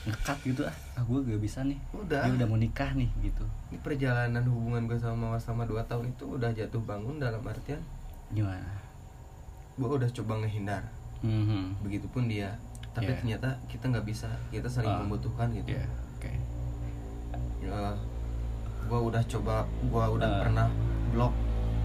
ngekat 0.08 0.38
gitu 0.44 0.62
ah 0.64 0.76
ah 0.96 1.04
gue 1.04 1.20
gak 1.20 1.42
bisa 1.44 1.68
nih. 1.68 1.80
Udah. 1.92 2.24
Dia 2.28 2.32
udah 2.32 2.48
mau 2.48 2.60
nikah 2.60 2.96
nih 2.96 3.12
gitu. 3.20 3.44
Ini 3.72 3.80
perjalanan 3.84 4.44
hubungan 4.48 4.88
gue 4.88 4.96
sama 4.96 5.36
mawar 5.36 5.40
selama 5.44 5.68
dua 5.68 5.84
tahun 5.84 6.16
itu 6.16 6.24
udah 6.40 6.52
jatuh 6.56 6.80
bangun 6.80 7.20
dalam 7.20 7.44
artian 7.44 7.84
gimana 8.34 8.85
gue 9.76 9.90
udah 9.92 10.10
coba 10.14 10.34
ngehindar 10.40 10.84
Mhm. 11.20 11.82
begitupun 11.82 12.28
dia 12.28 12.54
tapi 12.92 13.12
Iya. 13.12 13.18
ternyata 13.20 13.50
kita 13.68 13.92
nggak 13.92 14.06
bisa 14.06 14.30
kita 14.48 14.68
saling 14.68 14.88
Ah. 14.88 15.00
membutuhkan 15.02 15.52
gitu 15.52 15.74
ya 15.74 15.84
oke 16.16 16.32
gue 18.86 19.00
udah 19.02 19.24
coba 19.26 19.66
gue 19.66 20.06
udah 20.14 20.30
Ah. 20.30 20.40
pernah 20.42 20.68
blok 21.10 21.34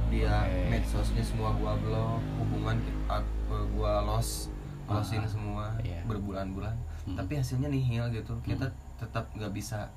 dia 0.06 0.44
Oke. 0.44 0.68
medsosnya 0.68 1.22
semua 1.22 1.50
gue 1.52 1.72
blok 1.82 2.20
hubungan 2.36 2.76
gue 3.48 3.92
los 4.04 4.52
losin 4.86 5.22
Ah. 5.22 5.26
semua 5.26 5.64
Iya. 5.80 6.02
berbulan-bulan 6.04 6.74
Hmm. 7.06 7.16
tapi 7.16 7.38
hasilnya 7.38 7.66
nihil 7.66 8.10
gitu 8.12 8.36
kita 8.42 8.68
tetap 8.96 9.24
nggak 9.32 9.50
bisa 9.50 9.88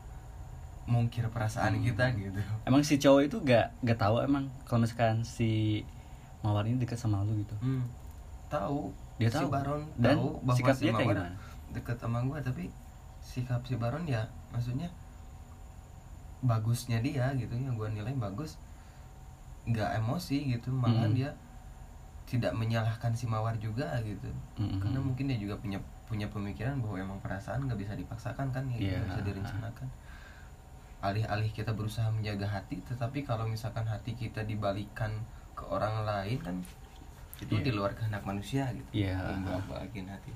mungkir 0.86 1.28
perasaan 1.28 1.76
Hmm. 1.76 1.84
kita 1.84 2.06
gitu 2.14 2.40
emang 2.64 2.82
si 2.82 2.96
cowok 2.96 3.22
itu 3.24 3.38
gak 3.42 3.72
gak 3.82 4.00
tahu 4.00 4.20
emang 4.20 4.48
kalau 4.64 4.82
misalkan 4.82 5.22
si 5.22 5.84
mawar 6.44 6.64
ini 6.64 6.78
dekat 6.78 6.96
sama 6.98 7.24
lu 7.24 7.34
gitu 7.40 7.56
Hmm. 7.58 7.88
tahu 8.48 8.92
dia 9.16 9.28
si 9.28 9.40
tahu 9.40 9.50
Baron 9.50 9.82
dan 9.96 10.16
tahu 10.16 10.28
bahwa 10.42 10.58
sikap 10.58 10.76
si 10.76 10.82
dia 10.82 10.92
kayak 10.92 11.00
Mawar 11.02 11.16
gimana 11.16 11.32
deket 11.74 11.98
sama 11.98 12.20
gue 12.22 12.40
tapi 12.40 12.64
sikap 13.20 13.62
si 13.64 13.74
Baron 13.74 14.04
ya 14.06 14.22
maksudnya 14.50 14.92
bagusnya 16.44 17.00
dia 17.00 17.32
gitu 17.34 17.56
yang 17.56 17.74
gue 17.74 17.88
nilai 17.90 18.12
bagus 18.14 18.60
nggak 19.64 19.96
emosi 19.98 20.52
gitu 20.52 20.70
malah 20.70 21.08
Mm. 21.08 21.16
dia 21.16 21.30
tidak 22.24 22.52
menyalahkan 22.52 23.12
si 23.14 23.26
Mawar 23.26 23.56
juga 23.58 23.96
gitu 24.02 24.28
Mhm. 24.58 24.80
karena 24.80 25.00
mungkin 25.00 25.26
dia 25.26 25.40
juga 25.40 25.56
punya 25.56 25.80
punya 26.04 26.28
pemikiran 26.28 26.78
bahwa 26.78 27.00
emang 27.00 27.20
perasaan 27.20 27.64
nggak 27.64 27.80
bisa 27.80 27.94
dipaksakan 27.96 28.52
kan 28.52 28.64
ya 28.70 28.76
Iya. 28.78 28.92
nggak 28.94 29.08
bisa 29.10 29.22
direncanakan 29.24 29.88
alih-alih 31.02 31.50
kita 31.50 31.72
berusaha 31.72 32.08
menjaga 32.10 32.48
hati 32.50 32.80
tetapi 32.82 33.24
kalau 33.24 33.44
misalkan 33.46 33.84
hati 33.84 34.12
kita 34.14 34.44
dibalikan 34.44 35.12
ke 35.64 35.72
orang 35.72 36.04
lain 36.04 36.38
kan 36.38 36.56
itu 37.40 37.54
Iya. 37.54 37.64
di 37.64 37.72
luar 37.72 37.92
kehendak 37.94 38.20
manusia 38.22 38.68
gitu. 38.70 38.90
Iya. 38.94 39.16
membahagiakan 39.40 40.12
hati 40.12 40.32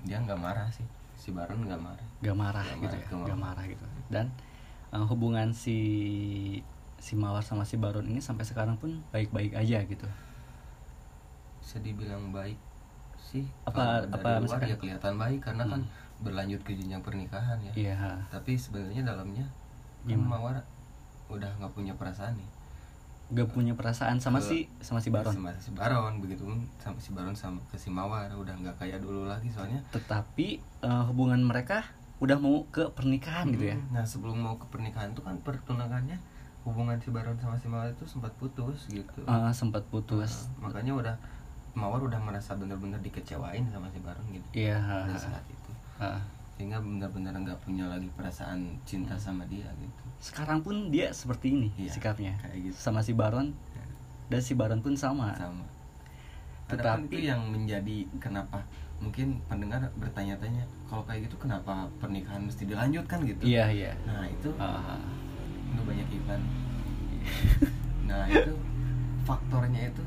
dia 0.00 0.18
nggak 0.18 0.34
marah 0.36 0.66
sih. 0.68 0.82
Si 1.14 1.30
Baron 1.30 1.62
nggak 1.62 1.78
marah. 1.78 2.06
Gak 2.18 2.36
marah 2.36 2.62
Gak 2.62 2.78
gitu 2.80 2.86
marah, 2.86 2.98
ya 2.98 3.06
gak 3.08 3.26
gak 3.26 3.38
marah. 3.40 3.64
gitu. 3.66 3.84
Dan 4.08 4.26
eh, 4.88 5.04
hubungan 5.04 5.48
si 5.50 5.78
si 6.96 7.14
mawar 7.14 7.42
sama 7.42 7.62
si 7.62 7.74
baron 7.76 8.02
ini 8.04 8.18
sampai 8.18 8.42
sekarang 8.42 8.74
pun 8.74 8.98
baik-baik 9.08 9.54
aja 9.54 9.78
gitu. 9.84 10.06
Bisa 11.58 11.78
dibilang 11.78 12.30
baik 12.30 12.58
sih. 13.16 13.46
Apa- 13.64 14.02
Kalau 14.02 14.08
apa 14.08 14.18
dari 14.18 14.22
luar 14.24 14.42
misalkan- 14.42 14.70
ya 14.70 14.76
kelihatan 14.76 15.14
baik 15.16 15.40
karena 15.40 15.64
kan 15.64 15.80
Hmm. 15.80 15.90
berlanjut 16.20 16.60
ke 16.62 16.72
jenjang 16.72 17.02
pernikahan 17.02 17.58
ya. 17.60 17.72
Iya. 17.74 17.98
Tapi 18.28 18.54
sebenarnya 18.54 19.02
dalamnya 19.04 19.46
kan 20.00 20.08
Gimana? 20.08 20.30
Mawar 20.32 20.56
udah 21.28 21.50
nggak 21.52 21.72
punya 21.72 21.92
perasaan 21.92 22.34
nih 22.34 22.48
gak 23.28 23.48
punya 23.52 23.76
perasaan 23.76 24.16
sama 24.16 24.40
Ke- 24.40 24.48
si 24.48 24.58
sama 24.80 25.04
si 25.04 25.12
baron. 25.12 25.32
Sama 25.36 25.52
si 25.60 25.70
Baron 25.76 26.12
begitu 26.24 26.48
pun 26.48 26.64
sama 26.80 26.96
si 26.96 27.12
Baron 27.12 27.36
sama 27.36 27.60
ke 27.68 27.76
si 27.76 27.92
Mawar 27.92 28.32
udah 28.32 28.56
nggak 28.56 28.80
kayak 28.80 29.04
dulu 29.04 29.28
lagi 29.28 29.52
soalnya. 29.52 29.84
Tetapi 29.92 30.46
eh, 30.84 31.02
hubungan 31.12 31.40
mereka 31.44 31.84
udah 32.18 32.40
mau 32.40 32.64
ke 32.72 32.88
pernikahan 32.96 33.52
gitu 33.52 33.70
ya. 33.70 33.76
Hmm, 33.76 33.94
nah 33.94 34.04
sebelum 34.08 34.40
mau 34.40 34.56
ke 34.56 34.66
pernikahan 34.72 35.12
tuh 35.12 35.22
kan 35.22 35.36
pertunangannya 35.44 36.16
hubungan 36.64 36.96
si 36.98 37.12
Baron 37.12 37.36
sama 37.36 37.54
si 37.60 37.68
Mawar 37.68 37.92
itu 37.92 38.08
sempat 38.08 38.32
putus 38.40 38.88
gitu. 38.88 39.20
Eh, 39.28 39.52
sempat 39.52 39.84
putus. 39.92 40.48
Nah, 40.58 40.72
makanya 40.72 40.92
udah 40.96 41.16
Mawar 41.76 42.00
udah 42.00 42.18
merasa 42.18 42.56
bener-bener 42.56 42.98
dikecewain 43.04 43.68
sama 43.68 43.86
si 43.92 44.00
Baron 44.00 44.24
gitu. 44.32 44.48
Iya 44.56 44.80
ha, 44.80 45.04
saat 45.14 45.44
itu. 45.46 45.70
Ha. 46.00 46.37
Sehingga 46.58 46.82
benar-benar 46.82 47.38
nggak 47.38 47.62
punya 47.62 47.86
lagi 47.86 48.10
perasaan 48.12 48.82
cinta 48.82 49.14
sama 49.14 49.46
dia 49.46 49.70
gitu. 49.72 50.02
Sekarang 50.18 50.58
pun 50.58 50.90
dia 50.90 51.08
seperti 51.10 51.54
ini 51.54 51.68
Iya, 51.76 51.94
sikapnya. 51.94 52.34
kayak 52.36 52.58
gitu. 52.64 52.74
sama 52.76 52.98
si 52.98 53.14
baron. 53.14 53.54
Ya, 53.72 53.86
dan 54.28 54.40
si 54.42 54.52
baron 54.52 54.82
pun 54.82 54.92
sama. 54.92 55.30
Sama. 55.32 55.62
Tetapi 56.66 57.06
itu 57.08 57.30
yang 57.30 57.46
menjadi 57.46 58.04
kenapa 58.18 58.58
mungkin 58.98 59.38
pendengar 59.46 59.86
bertanya-tanya 59.94 60.66
kalau 60.84 61.06
kayak 61.06 61.24
gitu 61.24 61.38
kenapa 61.38 61.86
pernikahan 61.96 62.42
mesti 62.42 62.66
dilanjutkan? 62.66 63.22
gitu. 63.22 63.46
Iya 63.46 63.64
iya. 63.70 63.92
Nah 64.02 64.26
itu 64.26 64.50
lu 65.68 65.80
banyak 65.84 66.08
iklan 66.10 66.42
nah 68.08 68.24
itu 68.24 68.52
faktornya 69.22 69.86
itu 69.86 70.02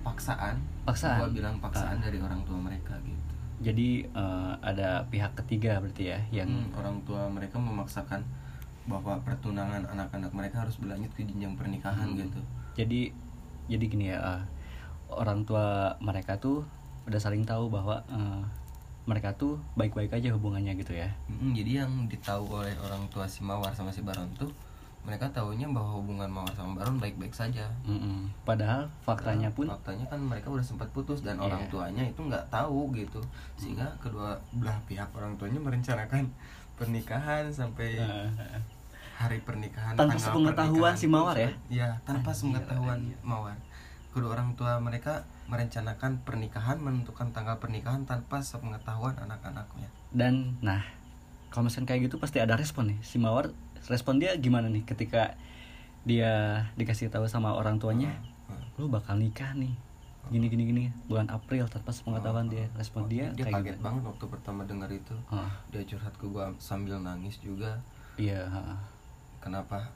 paksaan. 0.00 0.56
Paksaan. 0.82 1.18
gua 1.18 1.28
bilang 1.28 1.54
paksaan 1.58 1.98
Ah. 1.98 2.02
dari 2.02 2.16
orang 2.16 2.40
tua 2.42 2.56
mereka 2.56 2.94
gitu 3.02 3.31
jadi 3.62 3.88
eh, 4.04 4.52
ada 4.60 5.06
pihak 5.06 5.32
ketiga 5.36 5.78
berarti 5.78 6.04
ya 6.08 6.18
yang 6.34 6.50
Hmm, 6.50 6.74
orang 6.74 6.96
tua 7.02 7.26
mereka 7.26 7.56
memaksakan 7.56 8.20
bahwa 8.82 9.14
pertunangan 9.22 9.86
anak-anak 9.86 10.30
mereka 10.30 10.60
harus 10.60 10.74
berlanjut 10.76 11.10
ke 11.10 11.22
jenjang 11.22 11.54
pernikahan 11.54 12.08
Hmm. 12.08 12.18
gitu 12.18 12.40
jadi 12.74 13.14
jadi 13.68 13.84
gini 13.86 14.06
ya 14.08 14.18
eh, 14.18 14.42
orang 15.08 15.42
tua 15.42 15.94
mereka 15.98 16.36
tuh 16.36 16.66
udah 17.04 17.18
saling 17.18 17.42
tahu 17.42 17.66
bahwa 17.68 18.02
eh, 18.04 18.42
mereka 19.02 19.34
tuh 19.34 19.58
baik-baik 19.72 20.12
aja 20.12 20.30
hubungannya 20.30 20.74
gitu 20.76 20.94
ya 20.94 21.10
Mm, 21.26 21.52
jadi 21.52 21.70
yang 21.82 22.06
ditahu 22.06 22.46
oleh 22.52 22.74
orang 22.78 23.02
tua 23.08 23.26
si 23.26 23.42
Mawar 23.42 23.70
sama 23.72 23.90
si 23.90 23.98
Baron 23.98 24.30
tuh 24.32 24.50
mereka 25.02 25.26
tahunya 25.28 25.66
bahwa 25.68 25.98
hubungan 25.98 26.30
mawar 26.30 26.52
sama 26.52 26.78
baron 26.78 26.96
baik-baik 26.96 27.32
saja 27.32 27.66
Mm-mm. 27.82 28.30
padahal 28.42 28.86
faktanya 29.00 29.50
pun 29.50 29.66
faktanya 29.66 30.06
kan 30.06 30.20
mereka 30.20 30.46
udah 30.46 30.62
sempat 30.62 30.86
putus 30.90 31.20
dan 31.20 31.36
Iya. 31.36 31.44
orang 31.44 31.62
tuanya 31.68 32.04
itu 32.04 32.20
nggak 32.20 32.46
tahu 32.48 32.90
gitu 32.92 33.18
sehingga 33.54 33.90
kedua 33.98 34.34
belah 34.52 34.78
pihak 34.84 35.10
orang 35.10 35.34
tuanya 35.34 35.58
merencanakan 35.58 36.30
pernikahan 36.72 37.46
sampai 37.48 37.98
eh, 37.98 38.28
hari 39.14 39.38
pernikahan 39.40 39.94
Tanpa 39.94 40.16
sepengetahuan 40.16 40.94
si 40.94 41.06
Mawar 41.06 41.36
ya? 41.36 41.50
Iya, 41.68 41.88
tanpa 42.02 42.30
sepengetahuan. 42.32 42.98
Mawar 43.22 43.54
kedua 44.10 44.34
orang 44.34 44.52
tua 44.52 44.76
mereka 44.76 45.24
merencanakan 45.46 46.20
pernikahan 46.22 46.76
menentukan 46.76 47.32
tanggal 47.32 47.56
pernikahan 47.56 48.04
tanpa 48.04 48.38
sepengetahuan 48.38 49.16
anak-anaknya 49.16 49.88
dan 50.10 50.60
nah 50.60 50.84
kalau 51.48 51.66
misalkan 51.66 51.88
kayak 51.88 52.06
gitu 52.06 52.16
pasti 52.16 52.36
ada 52.36 52.52
respon 52.52 52.92
nih 52.92 52.98
si 53.00 53.16
mawar 53.16 53.48
respon 53.84 54.16
dia 54.16 54.34
gimana 54.34 54.66
nih 54.66 54.82
ketika 54.82 55.34
dia 56.02 56.32
dikasih 56.72 57.08
tahu 57.08 57.24
sama 57.24 57.52
orang 57.52 57.76
tuanya 57.76 58.10
Hmm. 58.44 58.58
lu 58.76 58.86
bakal 58.86 59.14
nikah 59.14 59.54
nih 59.54 59.72
gini 60.28 60.46
gini 60.46 60.62
gini 60.64 60.82
bulan 61.04 61.26
April 61.28 61.66
tanpa 61.66 61.88
sepengetahuan 61.88 62.46
dia 62.46 62.66
respon 62.72 63.06
dia 63.06 63.30
dia 63.30 63.42
kayak 63.44 63.54
kaget 63.56 63.72
gimana? 63.72 63.84
banget 63.84 64.02
waktu 64.04 64.24
pertama 64.28 64.60
dengar 64.62 64.90
itu 64.90 65.14
Oh, 65.28 65.50
dia 65.68 65.82
curhat 65.84 66.12
ke 66.12 66.26
gua 66.26 66.50
sambil 66.56 66.96
nangis 66.96 67.38
juga 67.38 67.78
iya 68.14 68.44
ha. 68.44 68.76
kenapa 69.38 69.88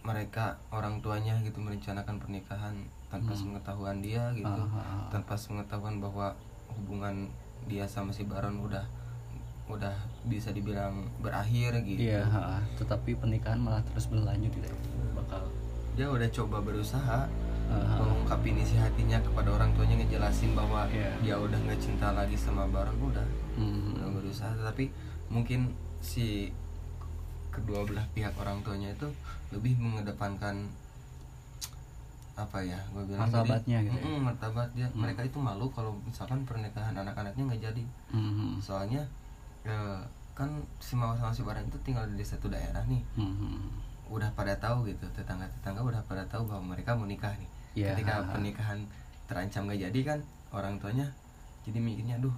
mereka 0.00 0.44
orang 0.68 1.00
tuanya 1.00 1.40
gitu 1.40 1.58
merencanakan 1.58 2.16
pernikahan 2.18 2.76
tanpa 3.08 3.30
Hmm. 3.30 3.40
sepengetahuan 3.40 3.98
dia 3.98 4.20
gitu 4.32 4.44
Ah, 4.46 4.68
ah, 4.68 4.76
ah. 4.76 5.08
tanpa 5.08 5.32
sepengetahuan 5.34 5.96
bahwa 5.96 6.36
hubungan 6.70 7.28
dia 7.64 7.84
sama 7.84 8.08
si 8.08 8.22
Baron 8.22 8.60
udah 8.60 8.84
udah 9.66 9.94
bisa 10.22 10.50
dibilang 10.50 11.08
berakhir 11.18 11.80
gitu 11.82 12.04
iya 12.04 12.20
ha. 12.22 12.60
tetapi 12.76 13.16
pernikahan 13.16 13.56
malah 13.56 13.80
terus 13.82 14.06
berlanjut 14.06 14.52
gitu 14.52 14.60
ya. 14.62 14.76
bakal 15.14 15.48
dia 15.94 16.06
udah 16.06 16.28
coba 16.30 16.60
berusaha 16.60 17.24
Ah, 17.64 17.80
ah. 17.80 17.96
mengungkapin 17.96 18.60
isi 18.60 18.76
hatinya 18.76 19.16
kepada 19.18 19.48
orang 19.50 19.72
tuanya 19.72 19.96
ngejelasin 19.96 20.52
bahwa 20.52 20.84
Iya. 20.86 21.16
dia 21.24 21.36
udah 21.40 21.56
nggak 21.56 21.80
cinta 21.80 22.12
lagi 22.12 22.36
sama 22.36 22.68
Baron 22.68 22.92
udah 23.00 23.24
Hmm. 23.56 23.96
udah 23.96 24.10
berusaha 24.12 24.52
tapi 24.60 24.92
mungkin 25.26 25.72
si 25.98 26.52
kedua 27.48 27.80
belah 27.82 28.04
pihak 28.12 28.36
orang 28.36 28.60
tuanya 28.60 28.92
itu 28.92 29.08
lebih 29.48 29.80
mengedepankan 29.80 30.68
apa 32.34 32.58
ya 32.60 32.76
gue 32.90 33.02
bilang 33.06 33.24
Martabatnya 33.24 33.78
gitu 33.80 33.96
ya? 34.02 34.18
Martabat 34.18 34.68
dia 34.74 34.86
Hmm. 34.86 35.00
mereka 35.00 35.22
itu 35.22 35.38
malu 35.38 35.70
kalau 35.70 35.96
misalkan 36.02 36.42
pernikahan 36.42 36.92
anak-anaknya 36.92 37.42
nggak 37.46 37.62
jadi 37.64 37.84
Hmm. 38.10 38.58
soalnya 38.58 39.06
eh, 39.64 40.00
kan 40.32 40.50
si 40.78 40.94
Mawar 40.94 41.14
sama 41.14 41.30
si 41.30 41.42
Baran 41.42 41.64
itu 41.64 41.78
tinggal 41.80 42.04
di 42.08 42.22
satu 42.22 42.46
daerah 42.46 42.82
nih 42.84 43.02
Hmm. 43.14 43.70
udah 44.06 44.28
pada 44.32 44.52
tahu 44.56 44.84
gitu 44.84 45.06
tetangga-tetangga 45.10 45.80
udah 45.80 46.02
pada 46.04 46.22
tahu 46.26 46.44
bahwa 46.44 46.70
mereka 46.70 46.92
mau 46.92 47.04
nikah 47.04 47.32
nih 47.34 47.48
Iya, 47.74 47.90
ketika 47.92 48.12
ha, 48.12 48.20
ha. 48.20 48.30
pernikahan 48.30 48.78
terancam 49.24 49.66
gak 49.66 49.80
jadi 49.80 50.00
kan 50.04 50.18
orang 50.50 50.76
tuanya 50.76 51.06
jadi 51.62 51.78
mikirnya 51.78 52.16
duh 52.18 52.34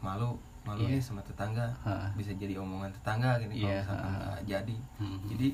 malu 0.00 0.34
malu 0.60 0.82
Iya. 0.82 0.96
nih 0.96 1.02
sama 1.02 1.20
tetangga 1.20 1.68
Ha. 1.80 2.10
bisa 2.14 2.32
jadi 2.32 2.56
omongan 2.56 2.90
tetangga 2.92 3.36
gini 3.38 3.54
kalau 3.56 3.68
Iya, 3.68 3.80
misalkan 3.82 4.12
nggak 4.14 4.42
jadi 4.46 4.76
Hmm. 4.96 5.20
jadi 5.26 5.48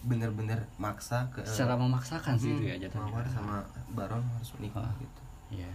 bener-bener 0.00 0.60
maksa 0.76 1.26
ke 1.28 1.42
secara 1.42 1.74
memaksakan 1.74 2.34
sih 2.34 2.48
Hmm, 2.48 2.56
itu 2.56 2.64
ya 2.64 2.76
jatuhnya 2.78 3.10
Mawar 3.10 3.26
sama 3.26 3.56
Baron 3.90 4.22
harus 4.30 4.50
menikah 4.54 4.84
Ha. 4.84 4.94
gitu 4.96 5.22
Iya. 5.50 5.70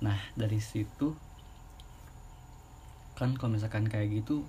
Nah 0.00 0.18
dari 0.34 0.58
situ 0.58 1.14
kan 3.14 3.30
kalau 3.38 3.54
misalkan 3.54 3.86
kayak 3.86 4.10
gitu, 4.10 4.42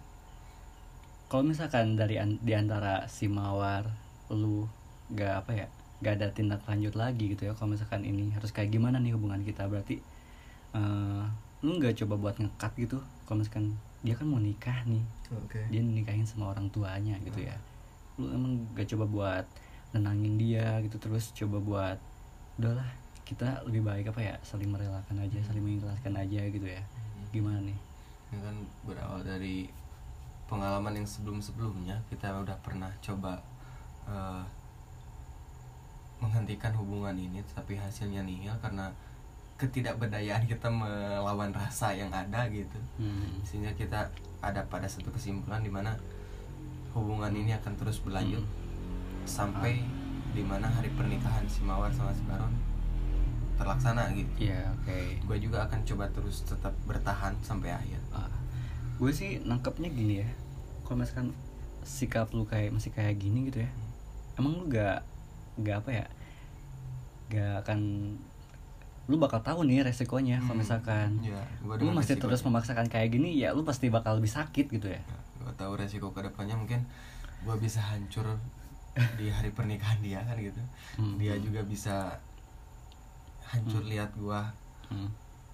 kalau 1.29 1.45
misalkan 1.45 1.97
dari 1.97 2.17
an- 2.17 2.41
di 2.41 2.53
antara 2.53 3.05
si 3.09 3.29
mawar, 3.29 3.85
lu 4.33 4.65
gak 5.13 5.45
apa 5.45 5.51
ya, 5.53 5.67
gak 6.01 6.21
ada 6.21 6.27
tindak 6.33 6.61
lanjut 6.65 6.93
lagi 6.97 7.33
gitu 7.33 7.45
ya. 7.49 7.53
Kalau 7.53 7.73
misalkan 7.73 8.01
ini 8.05 8.33
harus 8.33 8.49
kayak 8.49 8.73
gimana 8.73 8.97
nih 9.01 9.13
hubungan 9.13 9.41
kita? 9.45 9.65
Berarti, 9.69 10.01
eh, 10.73 11.23
lu 11.65 11.81
nggak 11.81 11.97
coba 12.05 12.15
buat 12.17 12.35
ngekat 12.37 12.73
gitu. 12.77 12.97
Kalau 13.25 13.41
misalkan 13.41 13.77
dia 14.05 14.13
kan 14.13 14.27
mau 14.29 14.37
nikah 14.37 14.85
nih, 14.85 15.01
oke. 15.33 15.61
dia 15.73 15.81
nikahin 15.81 16.25
sama 16.25 16.53
orang 16.53 16.69
tuanya 16.69 17.17
gitu 17.25 17.41
ya. 17.41 17.57
Lu 18.21 18.29
emang 18.29 18.61
gak 18.77 18.89
coba 18.93 19.05
buat 19.09 19.45
nenangin 19.93 20.35
dia 20.35 20.83
gitu 20.83 20.99
terus 20.99 21.31
coba 21.31 21.57
buat 21.63 21.97
udahlah 22.59 22.83
kita 23.23 23.63
lebih 23.63 23.81
baik 23.87 24.11
apa 24.11 24.21
ya 24.21 24.35
saling 24.43 24.67
merelakan 24.67 25.23
aja 25.23 25.39
saling 25.47 25.63
mengikhlaskan 25.63 26.13
aja 26.19 26.41
gitu 26.51 26.67
ya. 26.67 26.83
Gimana 27.33 27.63
nih 27.63 27.77
ini 28.31 28.41
kan 28.41 28.55
berawal 28.85 29.21
dari 29.21 29.69
pengalaman 30.45 31.01
yang 31.01 31.07
sebelum-sebelumnya 31.07 31.97
kita 32.09 32.29
udah 32.31 32.57
pernah 32.61 32.89
coba 33.01 33.41
eh, 34.05 34.43
menghentikan 36.21 36.73
hubungan 36.77 37.13
ini 37.17 37.43
tapi 37.53 37.75
hasilnya 37.75 38.23
nihil 38.23 38.53
karena 38.61 38.89
ketidakberdayaan 39.55 40.43
kita 40.47 40.67
melawan 40.67 41.51
rasa 41.55 41.95
yang 41.95 42.11
ada 42.11 42.43
gitu 42.51 42.75
hmm. 42.99 43.39
sehingga 43.47 43.71
kita 43.71 44.03
ada 44.43 44.61
pada 44.67 44.83
satu 44.83 45.07
kesimpulan 45.15 45.63
di 45.63 45.71
mana 45.71 45.95
hubungan 46.91 47.31
ini 47.31 47.55
akan 47.55 47.73
terus 47.79 48.03
berlanjut 48.03 48.43
sampai 49.23 49.83
di 50.35 50.43
mana 50.43 50.67
hari 50.67 50.91
pernikahan 50.93 51.47
si 51.47 51.63
Mawar 51.63 51.91
sama 51.95 52.11
si 52.11 52.23
Baron 52.27 52.51
terlaksana 53.55 54.11
gitu. 54.13 54.51
Iya 54.51 54.71
oke. 54.75 54.97
Gue 55.25 55.37
juga 55.39 55.65
akan 55.65 55.79
coba 55.87 56.05
terus 56.11 56.43
tetap 56.43 56.75
bertahan 56.85 57.33
sampai 57.41 57.71
akhir. 57.71 57.99
Ah, 58.11 58.27
gue 58.95 59.11
sih 59.11 59.43
nangkepnya 59.43 59.91
gini 59.91 60.23
ya 60.23 60.29
kalau 60.87 61.03
misalkan 61.03 61.35
sikap 61.83 62.31
lu 62.31 62.47
kayak 62.47 62.71
masih 62.71 62.95
kayak 62.95 63.19
gini 63.19 63.51
gitu 63.51 63.65
ya 63.65 63.69
emang 64.39 64.55
lu 64.55 64.63
gak 64.71 65.03
gak 65.59 65.83
apa 65.83 65.89
ya 65.91 66.05
gak 67.27 67.53
akan 67.65 67.79
lu 69.05 69.21
bakal 69.21 69.37
tahu 69.43 69.67
nih 69.69 69.85
resikonya 69.85 70.41
kalau 70.41 70.57
Hmm, 70.57 70.61
misalkan 70.65 71.09
ya, 71.21 71.37
gua 71.61 71.77
lu 71.77 71.93
masih 71.93 72.17
terus 72.17 72.41
memaksakan 72.41 72.89
kayak 72.89 73.13
gini 73.13 73.37
ya 73.37 73.53
lu 73.53 73.61
pasti 73.61 73.91
bakal 73.93 74.17
lebih 74.17 74.33
sakit 74.33 74.65
gitu 74.65 74.89
ya. 74.89 75.01
Gue 75.37 75.53
tahu 75.53 75.77
resiko 75.77 76.09
ke 76.09 76.25
depannya 76.25 76.57
mungkin 76.57 76.81
gue 77.45 77.55
bisa 77.61 77.77
hancur 77.85 78.25
di 79.19 79.29
hari 79.29 79.53
pernikahan 79.53 80.01
dia 80.01 80.25
kan 80.25 80.39
gitu. 80.41 80.57
Hmm. 80.97 81.21
dia 81.21 81.37
juga 81.37 81.61
bisa 81.67 82.17
hancur 83.45 83.83
lihat 83.83 84.09
gue 84.15 84.41
Hmm. 84.85 85.09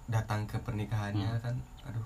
datang 0.06 0.44
ke 0.44 0.56
pernikahannya 0.58 1.24
Hmm. 1.26 1.40
kan 1.40 1.56
aduh 1.84 2.04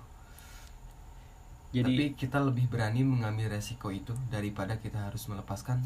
jadi 1.71 1.93
tapi 1.93 2.05
kita 2.17 2.39
lebih 2.41 2.67
berani 2.67 3.03
mengambil 3.03 3.51
resiko 3.51 3.91
itu 3.91 4.15
daripada 4.29 4.79
kita 4.79 4.97
harus 5.03 5.27
melepaskan 5.27 5.83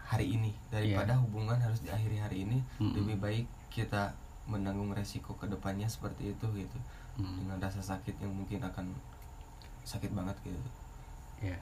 hari 0.00 0.32
ini 0.32 0.54
daripada 0.68 1.18
hubungan 1.18 1.58
harus 1.58 1.82
diakhiri 1.82 2.18
hari 2.18 2.42
ini 2.42 2.58
Mm-mm. 2.78 2.94
lebih 2.94 3.16
baik 3.18 3.46
kita 3.68 4.14
menanggung 4.46 4.90
resiko 4.90 5.34
ke 5.34 5.46
depannya 5.46 5.86
seperti 5.86 6.30
itu 6.30 6.46
gitu 6.56 6.78
Hmm. 7.18 7.36
dengan 7.36 7.58
rasa 7.58 7.82
sakit 7.82 8.16
yang 8.18 8.32
mungkin 8.32 8.62
akan 8.62 8.86
sakit 9.82 10.14
banget 10.14 10.34
gitu 10.40 10.56
ya 11.42 11.58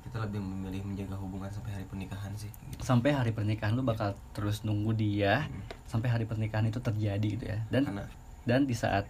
kita 0.00 0.16
lebih 0.20 0.38
memilih 0.38 0.82
menjaga 0.82 1.16
hubungan 1.16 1.48
sampai 1.48 1.72
hari 1.72 1.84
pernikahan 1.84 2.32
sih 2.34 2.48
gitu. 2.48 2.80
sampai 2.80 3.10
hari 3.10 3.30
pernikahan 3.30 3.72
lu 3.72 3.82
bakal 3.82 4.12
terus 4.32 4.62
nunggu 4.62 4.92
dia 4.92 5.44
Hmm. 5.44 5.62
sampai 5.84 6.08
hari 6.08 6.24
pernikahan 6.24 6.64
itu 6.64 6.78
terjadi 6.78 7.28
gitu 7.30 7.44
ya 7.46 7.58
dan 7.68 7.82
karena 7.84 8.04
dan 8.42 8.60
di 8.62 8.72
saat 8.72 9.04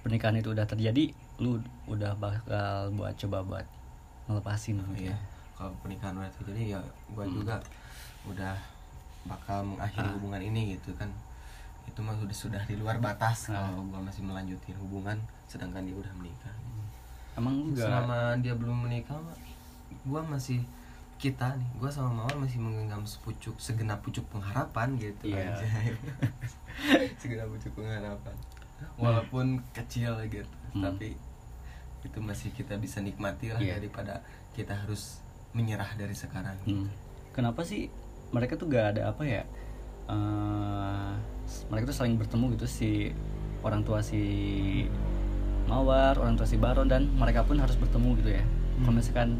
pernikahan 0.00 0.36
itu 0.36 0.48
udah 0.48 0.64
terjadi 0.64 1.12
lu 1.36 1.58
udah 1.86 2.14
bakal 2.14 2.48
buat 2.92 3.12
coba 3.16 3.38
buat 3.42 3.66
ngelepasin 4.24 4.78
gitu 4.78 5.04
ya 5.04 5.12
ya 5.12 5.16
kalau 5.52 5.72
pernikahan 5.80 6.14
udah 6.14 6.30
terjadi 6.32 6.62
ya 6.74 6.80
gua 7.10 7.24
Hmm. 7.24 7.34
juga 7.36 7.56
udah 8.24 8.54
bakal 9.22 9.58
mengakhiri 9.66 10.02
Ah. 10.02 10.14
hubungan 10.14 10.40
ini 10.42 10.74
gitu 10.74 10.94
kan 10.94 11.08
itu 11.84 11.98
mah 11.98 12.14
sudah 12.14 12.36
sudah 12.38 12.62
di 12.64 12.76
luar 12.76 12.96
batas 12.98 13.48
Ah. 13.48 13.68
kalau 13.68 13.84
gua 13.86 14.00
masih 14.00 14.22
melanjutin 14.22 14.76
hubungan 14.78 15.16
sedangkan 15.44 15.82
dia 15.82 15.92
udah 15.92 16.12
menikah 16.14 16.54
emang 17.32 17.52
lu 17.58 17.72
gak 17.72 17.84
selama 17.84 18.18
dia 18.38 18.54
belum 18.54 18.78
menikah 18.82 19.16
mah 19.16 19.36
gua 20.02 20.22
masih 20.22 20.62
kita 21.16 21.52
nih 21.52 21.68
gua 21.76 21.88
sama 21.88 22.10
Mawar 22.16 22.36
masih 22.38 22.56
menggenggam 22.56 23.04
sepucuk 23.04 23.56
segenap 23.56 24.00
pucuk 24.00 24.24
pengharapan 24.28 24.96
gitu 24.96 25.28
Iya. 25.28 25.52
anjay. 25.52 25.92
segenap 27.20 27.48
pucuk 27.50 27.72
pengharapan 27.76 28.36
walaupun 28.96 29.46
kecil 29.70 30.16
gitu 30.26 30.48
Hmm. 30.70 30.86
tapi 30.86 31.18
itu 32.00 32.18
masih 32.18 32.48
kita 32.50 32.78
bisa 32.78 32.98
nikmati 32.98 33.50
lah 33.50 33.58
Iya. 33.58 33.76
daripada 33.76 34.22
kita 34.50 34.72
harus 34.74 35.20
menyerah 35.50 35.92
dari 35.94 36.14
sekarang 36.14 36.56
Hmm. 36.62 36.86
gitu. 36.86 36.88
kenapa 37.32 37.60
sih 37.62 37.90
mereka 38.30 38.54
tuh 38.54 38.66
gak 38.66 38.96
ada 38.96 39.10
apa 39.10 39.22
ya 39.22 39.42
eh, 40.08 41.12
mereka 41.66 41.90
tuh 41.90 41.96
saling 41.96 42.16
bertemu 42.16 42.54
gitu 42.54 42.66
si 42.66 42.90
orang 43.60 43.82
tua 43.82 44.00
si 44.00 44.22
mawar 45.66 46.16
orang 46.16 46.34
tua 46.34 46.46
si 46.46 46.56
baron 46.56 46.86
dan 46.86 47.06
mereka 47.12 47.44
pun 47.44 47.58
harus 47.58 47.76
bertemu 47.76 48.16
gitu 48.18 48.30
ya 48.32 48.44
kalau 48.80 48.88
Hmm. 48.88 48.96
misalkan 48.96 49.30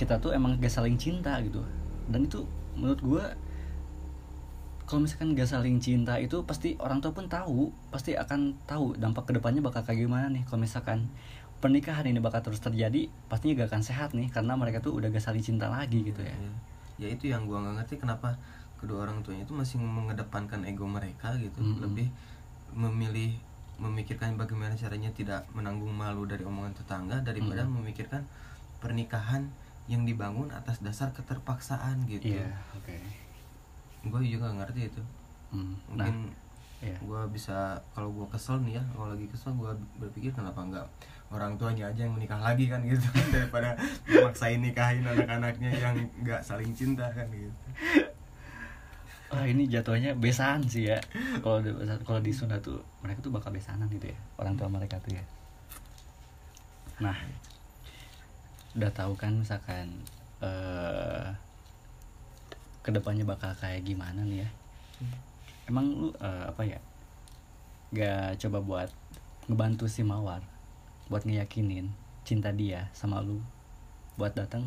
kita 0.00 0.16
tuh 0.16 0.32
emang 0.32 0.56
gak 0.56 0.72
saling 0.72 0.96
cinta 0.96 1.36
gitu 1.44 1.60
dan 2.08 2.24
itu 2.24 2.48
menurut 2.72 3.00
gua 3.04 3.24
kalau 4.88 5.06
misalkan 5.06 5.36
gak 5.38 5.46
saling 5.46 5.78
cinta 5.78 6.16
itu 6.16 6.42
pasti 6.42 6.74
orang 6.80 6.98
tua 6.98 7.12
pun 7.12 7.28
tahu 7.28 7.70
pasti 7.92 8.16
akan 8.16 8.56
tahu 8.64 8.96
dampak 8.96 9.28
ke 9.28 9.32
depannya 9.36 9.60
bakal 9.60 9.84
kayak 9.84 10.02
gimana 10.02 10.26
nih 10.26 10.42
kalau 10.48 10.64
misalkan 10.64 11.06
pernikahan 11.60 12.08
ini 12.08 12.18
bakal 12.18 12.40
terus 12.40 12.58
terjadi 12.58 13.06
pastinya 13.28 13.62
gak 13.62 13.76
akan 13.76 13.82
sehat 13.84 14.10
nih 14.16 14.32
karena 14.32 14.56
mereka 14.56 14.80
tuh 14.80 14.96
udah 14.96 15.12
gak 15.12 15.20
saling 15.20 15.44
cinta 15.44 15.68
lagi 15.68 16.00
gitu 16.02 16.24
ya 16.24 16.32
Iya. 16.32 16.52
ya 17.00 17.08
itu 17.12 17.24
yang 17.28 17.44
gua 17.44 17.60
nggak 17.60 17.84
ngerti 17.84 17.94
kenapa 17.96 18.36
kedua 18.76 19.04
orang 19.04 19.20
tuanya 19.20 19.44
itu 19.44 19.52
masih 19.52 19.76
mengedepankan 19.78 20.64
ego 20.64 20.84
mereka 20.84 21.36
gitu 21.36 21.60
Mm-mm. 21.60 21.84
lebih 21.84 22.08
memilih 22.72 23.36
memikirkan 23.80 24.36
bagaimana 24.36 24.76
caranya 24.76 25.08
tidak 25.12 25.44
menanggung 25.52 25.92
malu 25.92 26.28
dari 26.28 26.44
omongan 26.44 26.76
tetangga 26.76 27.20
daripada 27.20 27.64
Mm-mm. 27.64 27.80
memikirkan 27.80 28.24
pernikahan 28.80 29.48
yang 29.86 30.04
dibangun 30.04 30.50
atas 30.50 30.82
dasar 30.84 31.10
keterpaksaan 31.16 32.04
gitu 32.06 32.36
iya 32.36 32.50
oke 32.76 32.96
gue 34.06 34.20
juga 34.26 34.52
ngerti 34.52 34.90
itu 34.90 35.02
Hmm, 35.50 35.74
nah 35.98 36.06
mungkin 36.06 36.30
iya 36.78 36.94
gue 37.02 37.22
bisa 37.34 37.74
kalau 37.90 38.14
gue 38.14 38.22
kesel 38.30 38.62
nih 38.62 38.78
ya 38.78 38.82
kalau 38.94 39.10
lagi 39.10 39.26
kesel 39.26 39.50
gue 39.58 39.72
berpikir 39.98 40.30
kenapa 40.30 40.62
nggak 40.62 40.86
orang 41.34 41.58
tuanya 41.58 41.90
aja 41.90 42.06
yang 42.06 42.14
menikah 42.14 42.38
lagi 42.38 42.70
kan 42.70 42.78
gitu 42.86 43.02
daripada 43.34 43.74
memaksain 44.06 44.62
nikahin 44.62 45.02
anak-anaknya 45.02 45.74
yang 45.74 45.98
nggak 46.22 46.38
saling 46.46 46.70
cinta 46.70 47.10
kan 47.10 47.26
gitu 47.34 47.50
Oh, 49.30 49.46
ini 49.46 49.70
jatuhnya 49.70 50.10
besan 50.18 50.66
sih 50.66 50.90
ya. 50.90 50.98
Kalau 51.38 51.62
di, 51.62 51.70
kalau 52.02 52.18
di 52.18 52.34
Sunda 52.34 52.58
tuh 52.58 52.82
mereka 52.98 53.22
tuh 53.22 53.30
bakal 53.30 53.54
besanan 53.54 53.86
gitu 53.86 54.10
ya. 54.10 54.18
Orang 54.34 54.58
tua 54.58 54.66
mereka 54.66 54.98
tuh 54.98 55.14
ya. 55.14 55.22
Nah, 56.98 57.14
udah 58.72 58.90
tahu 58.90 59.12
kan 59.14 59.34
misalkan 59.36 59.90
eh 60.40 61.28
ke 62.80 62.90
depannya 62.90 63.24
bakal 63.24 63.52
kayak 63.54 63.82
gimana 63.82 64.22
nih 64.22 64.42
ya. 64.42 64.48
Emang 65.66 65.86
lu 65.90 66.08
eh, 66.16 66.44
apa 66.46 66.62
ya? 66.62 66.78
Gak 67.90 68.38
coba 68.40 68.58
buat 68.60 68.90
ngebantu 69.46 69.84
si 69.84 70.00
Mawar 70.00 70.40
buat 71.06 71.26
ngeyakinin 71.26 71.90
cinta 72.22 72.54
dia 72.54 72.86
sama 72.92 73.18
lu 73.18 73.42
buat 74.14 74.30
datang 74.30 74.62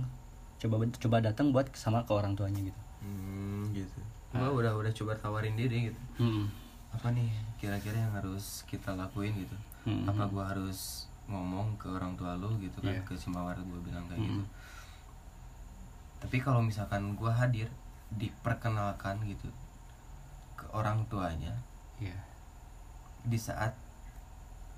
coba 0.59 0.83
coba 0.91 1.23
datang 1.23 1.55
buat 1.55 1.71
sama 1.71 2.03
ke 2.03 2.11
orang 2.11 2.35
tuanya 2.35 2.59
gitu. 2.61 2.81
hmm, 2.99 3.71
gitu 3.71 3.99
gue 4.29 4.43
Ah. 4.43 4.51
udah 4.51 4.75
udah 4.75 4.91
coba 4.91 5.15
tawarin 5.15 5.55
diri 5.55 5.87
gitu 5.87 6.01
Hmm. 6.17 6.51
apa 6.91 7.07
nih 7.09 7.31
kira-kira 7.55 7.95
yang 7.95 8.11
harus 8.11 8.67
kita 8.67 8.91
lakuin 8.91 9.31
gitu 9.37 9.55
Hmm. 9.83 10.03
apa 10.03 10.27
gue 10.27 10.43
harus 10.43 11.07
ngomong 11.25 11.75
ke 11.75 11.87
orang 11.87 12.13
tua 12.13 12.35
lu 12.35 12.51
gitu 12.57 12.77
kan 12.79 12.91
Iya. 12.91 13.01
ke 13.03 13.13
si 13.13 13.27
mawar 13.27 13.55
gue 13.55 13.79
bilang 13.81 14.03
kayak 14.05 14.19
Mm-mm. 14.19 14.39
gitu 14.39 14.43
tapi 16.19 16.37
kalau 16.37 16.59
misalkan 16.59 17.13
gue 17.13 17.31
hadir 17.31 17.67
diperkenalkan 18.13 19.19
gitu 19.23 19.47
ke 20.53 20.65
orang 20.69 21.03
tuanya 21.07 21.51
Iya. 21.97 22.15
di 23.23 23.37
saat 23.37 23.71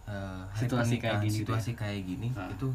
hari 0.05 0.69
Situasi 0.69 0.95
kayak 0.97 1.17
gini 1.19 1.33
situasi 1.35 1.71
ya? 1.73 1.77
kayak 1.81 2.01
gini 2.03 2.27
Ah. 2.31 2.45
itu 2.47 2.69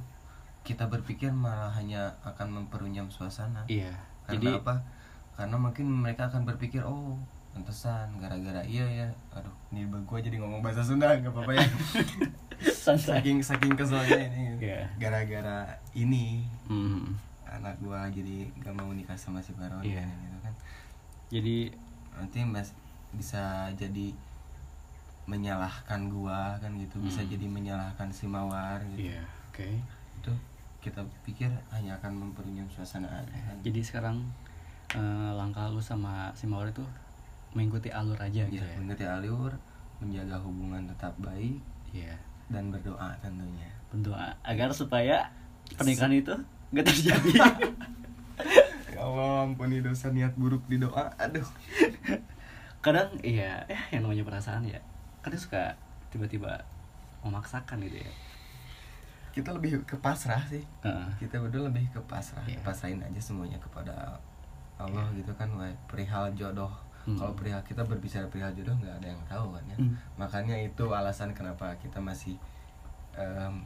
kita 0.60 0.84
berpikir 0.84 1.30
malah 1.30 1.70
hanya 1.70 2.10
akan 2.20 2.50
memperunyam 2.52 3.06
suasana 3.06 3.62
Iya. 3.66 3.94
karena 4.24 4.34
Jadi 4.34 4.46
apa 4.60 4.74
karena 5.34 5.56
mungkin 5.56 5.86
mereka 5.88 6.26
akan 6.26 6.42
berpikir 6.44 6.82
oh 6.82 7.16
pantesan 7.50 8.06
gara-gara 8.16 8.62
iya 8.62 8.86
ya 8.86 9.08
aduh 9.32 9.52
ini 9.70 9.82
gue 9.84 10.18
jadi 10.20 10.36
ngomong 10.38 10.60
bahasa 10.60 10.80
Sunda 10.80 11.10
nggak 11.12 11.30
apa-apa 11.30 11.52
ya 11.52 11.66
saking 13.00 13.40
saking 13.40 13.72
keselnya 13.72 14.20
ini 14.28 14.42
Iya. 14.60 14.84
gara-gara 14.96 15.64
ini 15.92 16.44
Hmm. 16.64 17.16
anak 17.42 17.74
gua 17.78 18.06
jadi 18.06 18.46
gak 18.58 18.70
mau 18.72 18.90
nikah 18.90 19.16
sama 19.16 19.40
si 19.40 19.50
Baron 19.52 19.80
Iya. 19.80 20.06
gitu 20.06 20.38
kan 20.40 20.54
Jadi 21.28 21.56
nanti 22.12 22.38
mas 22.42 22.70
bisa 23.10 23.42
jadi 23.72 24.12
menyalahkan 25.24 26.00
gua 26.08 26.58
kan 26.58 26.74
gitu 26.76 26.98
bisa 27.00 27.22
Hmm. 27.22 27.30
jadi 27.30 27.46
menyalahkan 27.46 28.08
si 28.10 28.26
Mawar 28.26 28.82
gitu 28.88 29.08
iya, 29.08 29.22
oke. 29.48 29.66
itu 30.18 30.32
kita 30.80 31.00
pikir 31.22 31.46
hanya 31.70 31.94
akan 31.96 32.12
memperunyam 32.18 32.64
suasana 32.66 33.06
aja 33.06 33.36
kan. 33.36 33.56
Jadi 33.60 33.80
sekarang 33.80 34.16
eh, 34.90 35.32
langkah 35.32 35.68
lu 35.68 35.78
sama 35.78 36.32
si 36.32 36.44
Mawar 36.44 36.68
itu 36.68 36.82
mengikuti 37.52 37.88
alur 37.88 38.16
aja 38.16 38.42
gitu 38.44 38.56
ya 38.56 38.64
ya. 38.64 38.76
mengikuti 38.78 39.04
alur 39.04 39.52
menjaga 39.98 40.36
hubungan 40.38 40.82
tetap 40.86 41.12
baik 41.18 41.58
Iya. 41.90 42.14
dan 42.48 42.70
berdoa 42.70 43.10
tentunya 43.18 43.66
Berdoa 43.88 44.30
agar 44.40 44.70
supaya 44.70 45.26
pernikahan 45.72 46.14
itu 46.14 46.34
gak 46.70 46.86
terjadi. 46.86 47.30
ya 48.94 49.00
Allah 49.00 49.44
ampuni 49.44 49.78
dosa 49.78 50.08
niat 50.08 50.32
buruk 50.34 50.62
di 50.66 50.78
doa 50.78 51.10
aduh 51.16 51.46
Kadang 52.80 53.12
iya, 53.20 53.60
eh 53.66 53.82
yang 53.90 54.02
namanya 54.02 54.24
perasaan 54.24 54.64
ya. 54.64 54.80
Kadang 55.20 55.36
suka 55.36 55.76
tiba-tiba 56.08 56.56
memaksakan 57.20 57.76
gitu 57.82 58.00
ya. 58.00 58.12
kita 59.30 59.52
lebih 59.52 59.84
ke 59.84 59.94
pasrah 59.94 60.42
sih 60.42 60.64
Heeh. 60.80 61.06
kita 61.18 61.38
berdua 61.38 61.68
lebih 61.68 61.86
ke 61.88 62.00
pasrah 62.02 62.42
Iya. 62.42 62.58
pasrahin 62.64 62.98
aja 62.98 63.20
semuanya 63.20 63.54
kepada 63.58 64.18
Allah 64.74 65.06
gitu 65.12 65.30
kan 65.34 65.46
perihal 65.86 66.32
jodoh 66.32 66.72
Hmm. 67.02 67.16
kalau 67.16 67.32
perihal 67.32 67.62
kita 67.62 67.80
berbicara 67.82 68.26
perihal 68.26 68.52
jodoh 68.52 68.76
nggak 68.76 68.94
ada 68.94 69.06
yang 69.08 69.22
tahu 69.24 69.46
kan 69.50 69.64
ya. 69.66 69.76
Hmm. 69.76 69.96
makanya 70.14 70.56
itu 70.56 70.84
alasan 70.86 71.30
kenapa 71.30 71.72
kita 71.76 71.96
masih 71.98 72.36
em, 73.12 73.64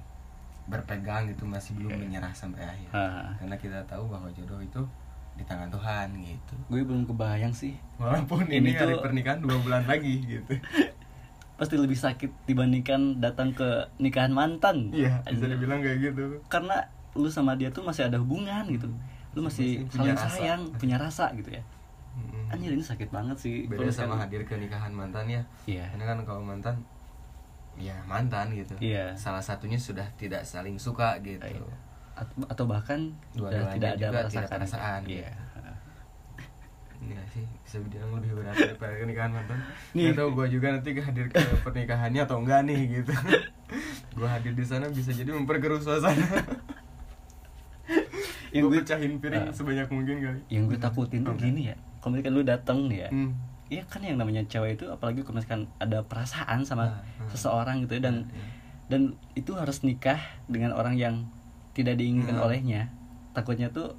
berpegang 0.65 1.29
gitu 1.29 1.45
masih 1.45 1.75
belum 1.75 1.91
Iya. 1.91 2.01
menyerah 2.01 2.33
sampai 2.33 2.63
akhir. 2.63 2.89
Ah, 2.91 3.37
karena 3.37 3.53
kita 3.55 3.79
tahu 3.85 4.09
bahwa 4.09 4.31
jodoh 4.31 4.57
itu 4.59 4.81
di 5.35 5.43
tangan 5.43 5.69
Tuhan 5.69 6.09
gitu. 6.17 6.55
Gue 6.69 6.81
belum 6.81 7.05
kebayang 7.05 7.51
sih. 7.51 7.75
Walaupun 7.97 8.47
Ini 8.47 8.57
ini, 8.57 8.71
hari 8.73 8.95
tuh- 8.95 9.03
pernikahan 9.03 9.39
dua 9.41 9.59
bulan 9.59 9.85
lagi 9.85 10.15
gitu. 10.25 10.55
Pasti 11.59 11.77
lebih 11.77 11.95
sakit 11.95 12.47
dibandingkan 12.47 13.19
datang 13.19 13.51
ke 13.51 13.67
nikahan 13.97 14.31
mantan. 14.31 14.91
iya 14.91 15.21
bisa 15.25 15.47
dibilang 15.47 15.79
kayak 15.79 15.99
gitu. 16.05 16.39
Karena 16.47 16.87
lu 17.13 17.29
sama 17.29 17.55
dia 17.55 17.69
tuh 17.69 17.83
masih 17.83 18.07
ada 18.07 18.17
hubungan 18.17 18.65
gitu. 18.69 18.89
Lu 19.33 19.43
masih 19.43 19.83
Masih 19.83 19.91
punya 19.93 20.15
saling 20.15 20.17
rasa. 20.17 20.31
sayang 20.33 20.61
punya 20.73 20.97
rasa 20.97 21.27
gitu 21.35 21.51
ya 21.53 21.63
Mm-mm. 22.15 22.49
anjir 22.49 22.71
ini 22.71 22.81
sakit 22.81 23.09
banget 23.09 23.35
sih. 23.37 23.67
Beda 23.67 23.83
sama 23.87 24.15
misalkan- 24.15 24.19
hadir 24.23 24.41
ke 24.43 24.55
nikahan 24.55 24.91
mantan 24.91 25.27
ya. 25.27 25.43
Iya. 25.67 25.83
Karena 25.91 26.05
kan 26.07 26.17
kalau 26.23 26.41
mantan 26.41 26.75
ya 27.75 27.95
mantan 28.07 28.55
gitu. 28.55 28.75
Iya. 28.79 29.11
salah 29.15 29.41
satunya 29.41 29.75
sudah 29.75 30.07
tidak 30.15 30.43
saling 30.43 30.79
suka 30.79 31.19
gitu. 31.21 31.43
At- 32.15 32.31
atau 32.47 32.65
bahkan 32.65 33.11
Dua-duanya 33.35 33.67
udah 33.67 33.75
tidak 33.75 33.91
ada 33.91 33.99
juga 33.99 34.09
perasaan, 34.15 34.31
tidak 34.31 34.51
perasaan, 34.55 35.01
iya. 35.05 35.31
Iya 37.05 37.21
sih 37.29 37.45
bisa 37.61 37.77
dibilang 37.83 38.17
lebih 38.17 38.33
berat 38.33 38.55
daripada 38.57 38.93
nikahan 39.03 39.31
mantan. 39.31 39.59
Nih. 39.93 40.15
Tahu 40.15 40.29
gue 40.33 40.47
juga 40.49 40.67
nanti 40.73 40.89
hadir 40.95 41.27
ke 41.29 41.37
pernikahannya 41.61 42.21
atau 42.23 42.41
enggak 42.41 42.65
nih 42.65 42.81
gitu. 42.97 43.13
Gue 44.15 44.25
hadir 44.25 44.55
di 44.55 44.63
sana 44.63 44.87
bisa 44.89 45.11
jadi 45.11 45.27
memperkeruh 45.29 45.83
suasana. 45.83 46.15
Yang 48.55 48.63
gue 48.65 48.73
pecahin 48.81 49.13
piring 49.19 49.43
Ah. 49.43 49.53
sebanyak 49.53 49.89
mungkin 49.91 50.17
kali. 50.23 50.41
Yang 50.49 50.63
gue 50.65 50.79
takutin 50.79 51.21
tuh 51.27 51.35
gini 51.35 51.69
ya 51.69 51.77
kalau 52.05 52.13
misalkan 52.13 52.35
lu 52.35 52.45
dateng 52.45 52.93
ya 52.93 53.09
Hmm. 53.09 53.33
Iya 53.65 53.81
kan 53.83 54.05
yang 54.05 54.21
namanya 54.21 54.45
cewek 54.45 54.77
itu 54.77 54.85
apalagi 54.87 55.25
kalau 55.25 55.41
misalkan 55.41 55.65
ada 55.79 56.05
perasaan 56.05 56.63
sama 56.63 56.85
ah. 56.85 57.01
seseorang 57.27 57.81
gitu 57.81 57.97
ya 57.97 58.05
dan 58.05 58.29
Iya. 58.29 58.45
dan 58.87 59.01
itu 59.33 59.57
harus 59.57 59.81
nikah 59.81 60.21
dengan 60.47 60.71
orang 60.71 60.95
yang 60.95 61.25
tidak 61.73 61.97
diinginkan 61.97 62.37
Hmm. 62.37 62.45
olehnya 62.45 62.93
takutnya 63.33 63.67
tuh 63.69 63.97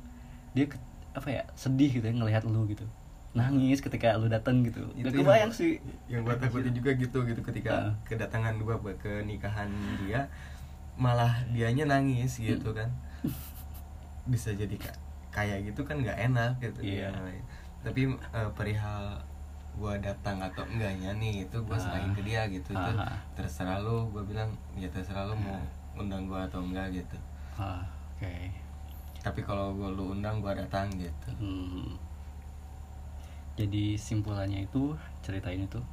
dia 0.54 0.70
ke- 0.70 0.78
apa 1.12 1.28
ya 1.28 1.44
sedih 1.54 1.90
gitu 1.92 2.06
ya 2.06 2.14
ngelihat 2.14 2.46
lu 2.46 2.70
gitu 2.70 2.86
nangis 3.34 3.82
ketika 3.82 4.14
lu 4.14 4.30
datang 4.30 4.62
gitu 4.62 4.86
Itu 4.94 5.02
Gak 5.02 5.12
yang- 5.12 5.26
kebayang 5.26 5.52
sih 5.52 5.82
yang 6.06 6.22
gue 6.22 6.36
takutin 6.38 6.72
juga 6.72 6.92
gitu 6.94 7.20
gitu 7.26 7.42
ketika 7.42 7.72
Ah. 7.74 7.92
kedatangan 8.06 8.56
gue 8.56 8.76
ke 8.96 9.26
nikahan 9.26 9.68
dia 10.00 10.30
malah 10.96 11.42
dianya 11.50 11.90
nangis 11.90 12.38
Hmm. 12.38 12.54
gitu 12.54 12.70
kan 12.70 12.94
bisa 14.26 14.52
jadi 14.52 14.76
ka- 14.76 15.02
kayak 15.32 15.68
gitu 15.68 15.82
kan 15.84 15.98
nggak 15.98 16.16
enak 16.24 16.52
gitu 16.60 16.80
Iya. 16.82 17.10
Ya. 17.12 17.42
Tapi 17.86 18.02
eh, 18.10 18.50
perihal 18.52 19.14
gue 19.76 19.94
datang 20.00 20.40
atau 20.40 20.66
enggaknya 20.66 21.14
nih 21.14 21.46
itu 21.46 21.58
gue 21.60 21.72
Ah. 21.72 21.80
serahin 21.80 22.12
ke 22.12 22.22
dia 22.22 22.42
gitu 22.48 22.72
itu 22.72 22.92
Ah. 22.96 23.14
terserah 23.34 23.78
lu 23.78 24.10
gue 24.10 24.24
bilang 24.24 24.50
ya 24.74 24.90
terserah 24.90 25.28
lu 25.28 25.36
mau 25.36 25.60
undang 25.94 26.26
gue 26.26 26.40
atau 26.42 26.60
enggak 26.60 26.90
gitu 26.92 27.18
ah, 27.56 27.86
oke 28.12 28.34
tapi 29.20 29.40
kalau 29.42 29.72
gue 29.72 29.90
lu 29.92 30.12
undang 30.12 30.40
gue 30.40 30.52
datang 30.52 30.90
gitu 30.92 31.30
Hmm. 31.36 31.94
Jadi 33.56 33.96
simpulannya 33.96 34.64
itu 34.64 34.92
cerita 35.22 35.48
ini 35.48 35.64
tuh 35.66 35.84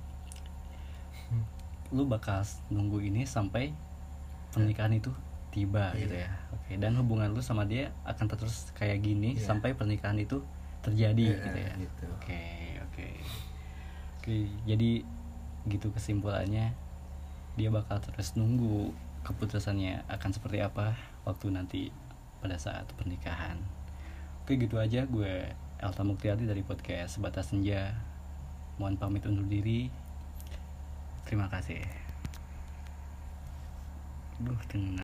Hmm. 1.28 1.44
lu 1.90 2.04
bakal 2.04 2.42
nunggu 2.68 2.98
ini 3.00 3.22
sampai 3.22 3.70
pernikahan 4.50 4.92
itu 4.92 5.08
tiba 5.48 5.92
Iya. 5.92 6.00
gitu 6.00 6.14
ya. 6.18 6.30
Oke, 6.50 6.72
dan 6.76 6.92
hubungan 6.94 7.30
lu 7.30 7.40
sama 7.40 7.62
dia 7.62 7.88
akan 8.02 8.26
terus 8.26 8.72
kayak 8.72 9.00
gini 9.00 9.36
Iya. 9.36 9.46
sampai 9.46 9.72
pernikahan 9.72 10.16
itu 10.16 10.40
terjadi 10.82 11.24
Iya, 11.32 11.38
gitu 11.46 11.58
ya. 11.58 11.72
gitu. 11.78 12.04
Oke, 12.18 12.42
oke. 12.90 13.08
Oke, 14.18 14.34
jadi 14.66 14.90
gitu 15.66 15.94
kesimpulannya 15.94 16.74
dia 17.54 17.68
bakal 17.70 18.02
terus 18.02 18.34
nunggu 18.34 18.90
keputusannya 19.22 20.02
akan 20.10 20.30
seperti 20.34 20.58
apa 20.58 20.98
waktu 21.22 21.54
nanti 21.54 21.80
pada 22.42 22.58
saat 22.58 22.90
pernikahan. 22.98 23.58
Oke 24.42 24.58
gitu 24.58 24.82
aja 24.82 25.06
gue 25.06 25.54
Elta 25.78 26.02
Muktiarti 26.02 26.46
dari 26.46 26.66
podcast 26.66 27.18
Sebatas 27.18 27.54
Senja. 27.54 27.94
Mohon 28.78 28.98
pamit 28.98 29.22
undur 29.26 29.46
diri. 29.46 29.86
Terima 31.22 31.46
kasih. 31.46 31.78
Duh, 34.42 34.58
tenang. 34.66 34.98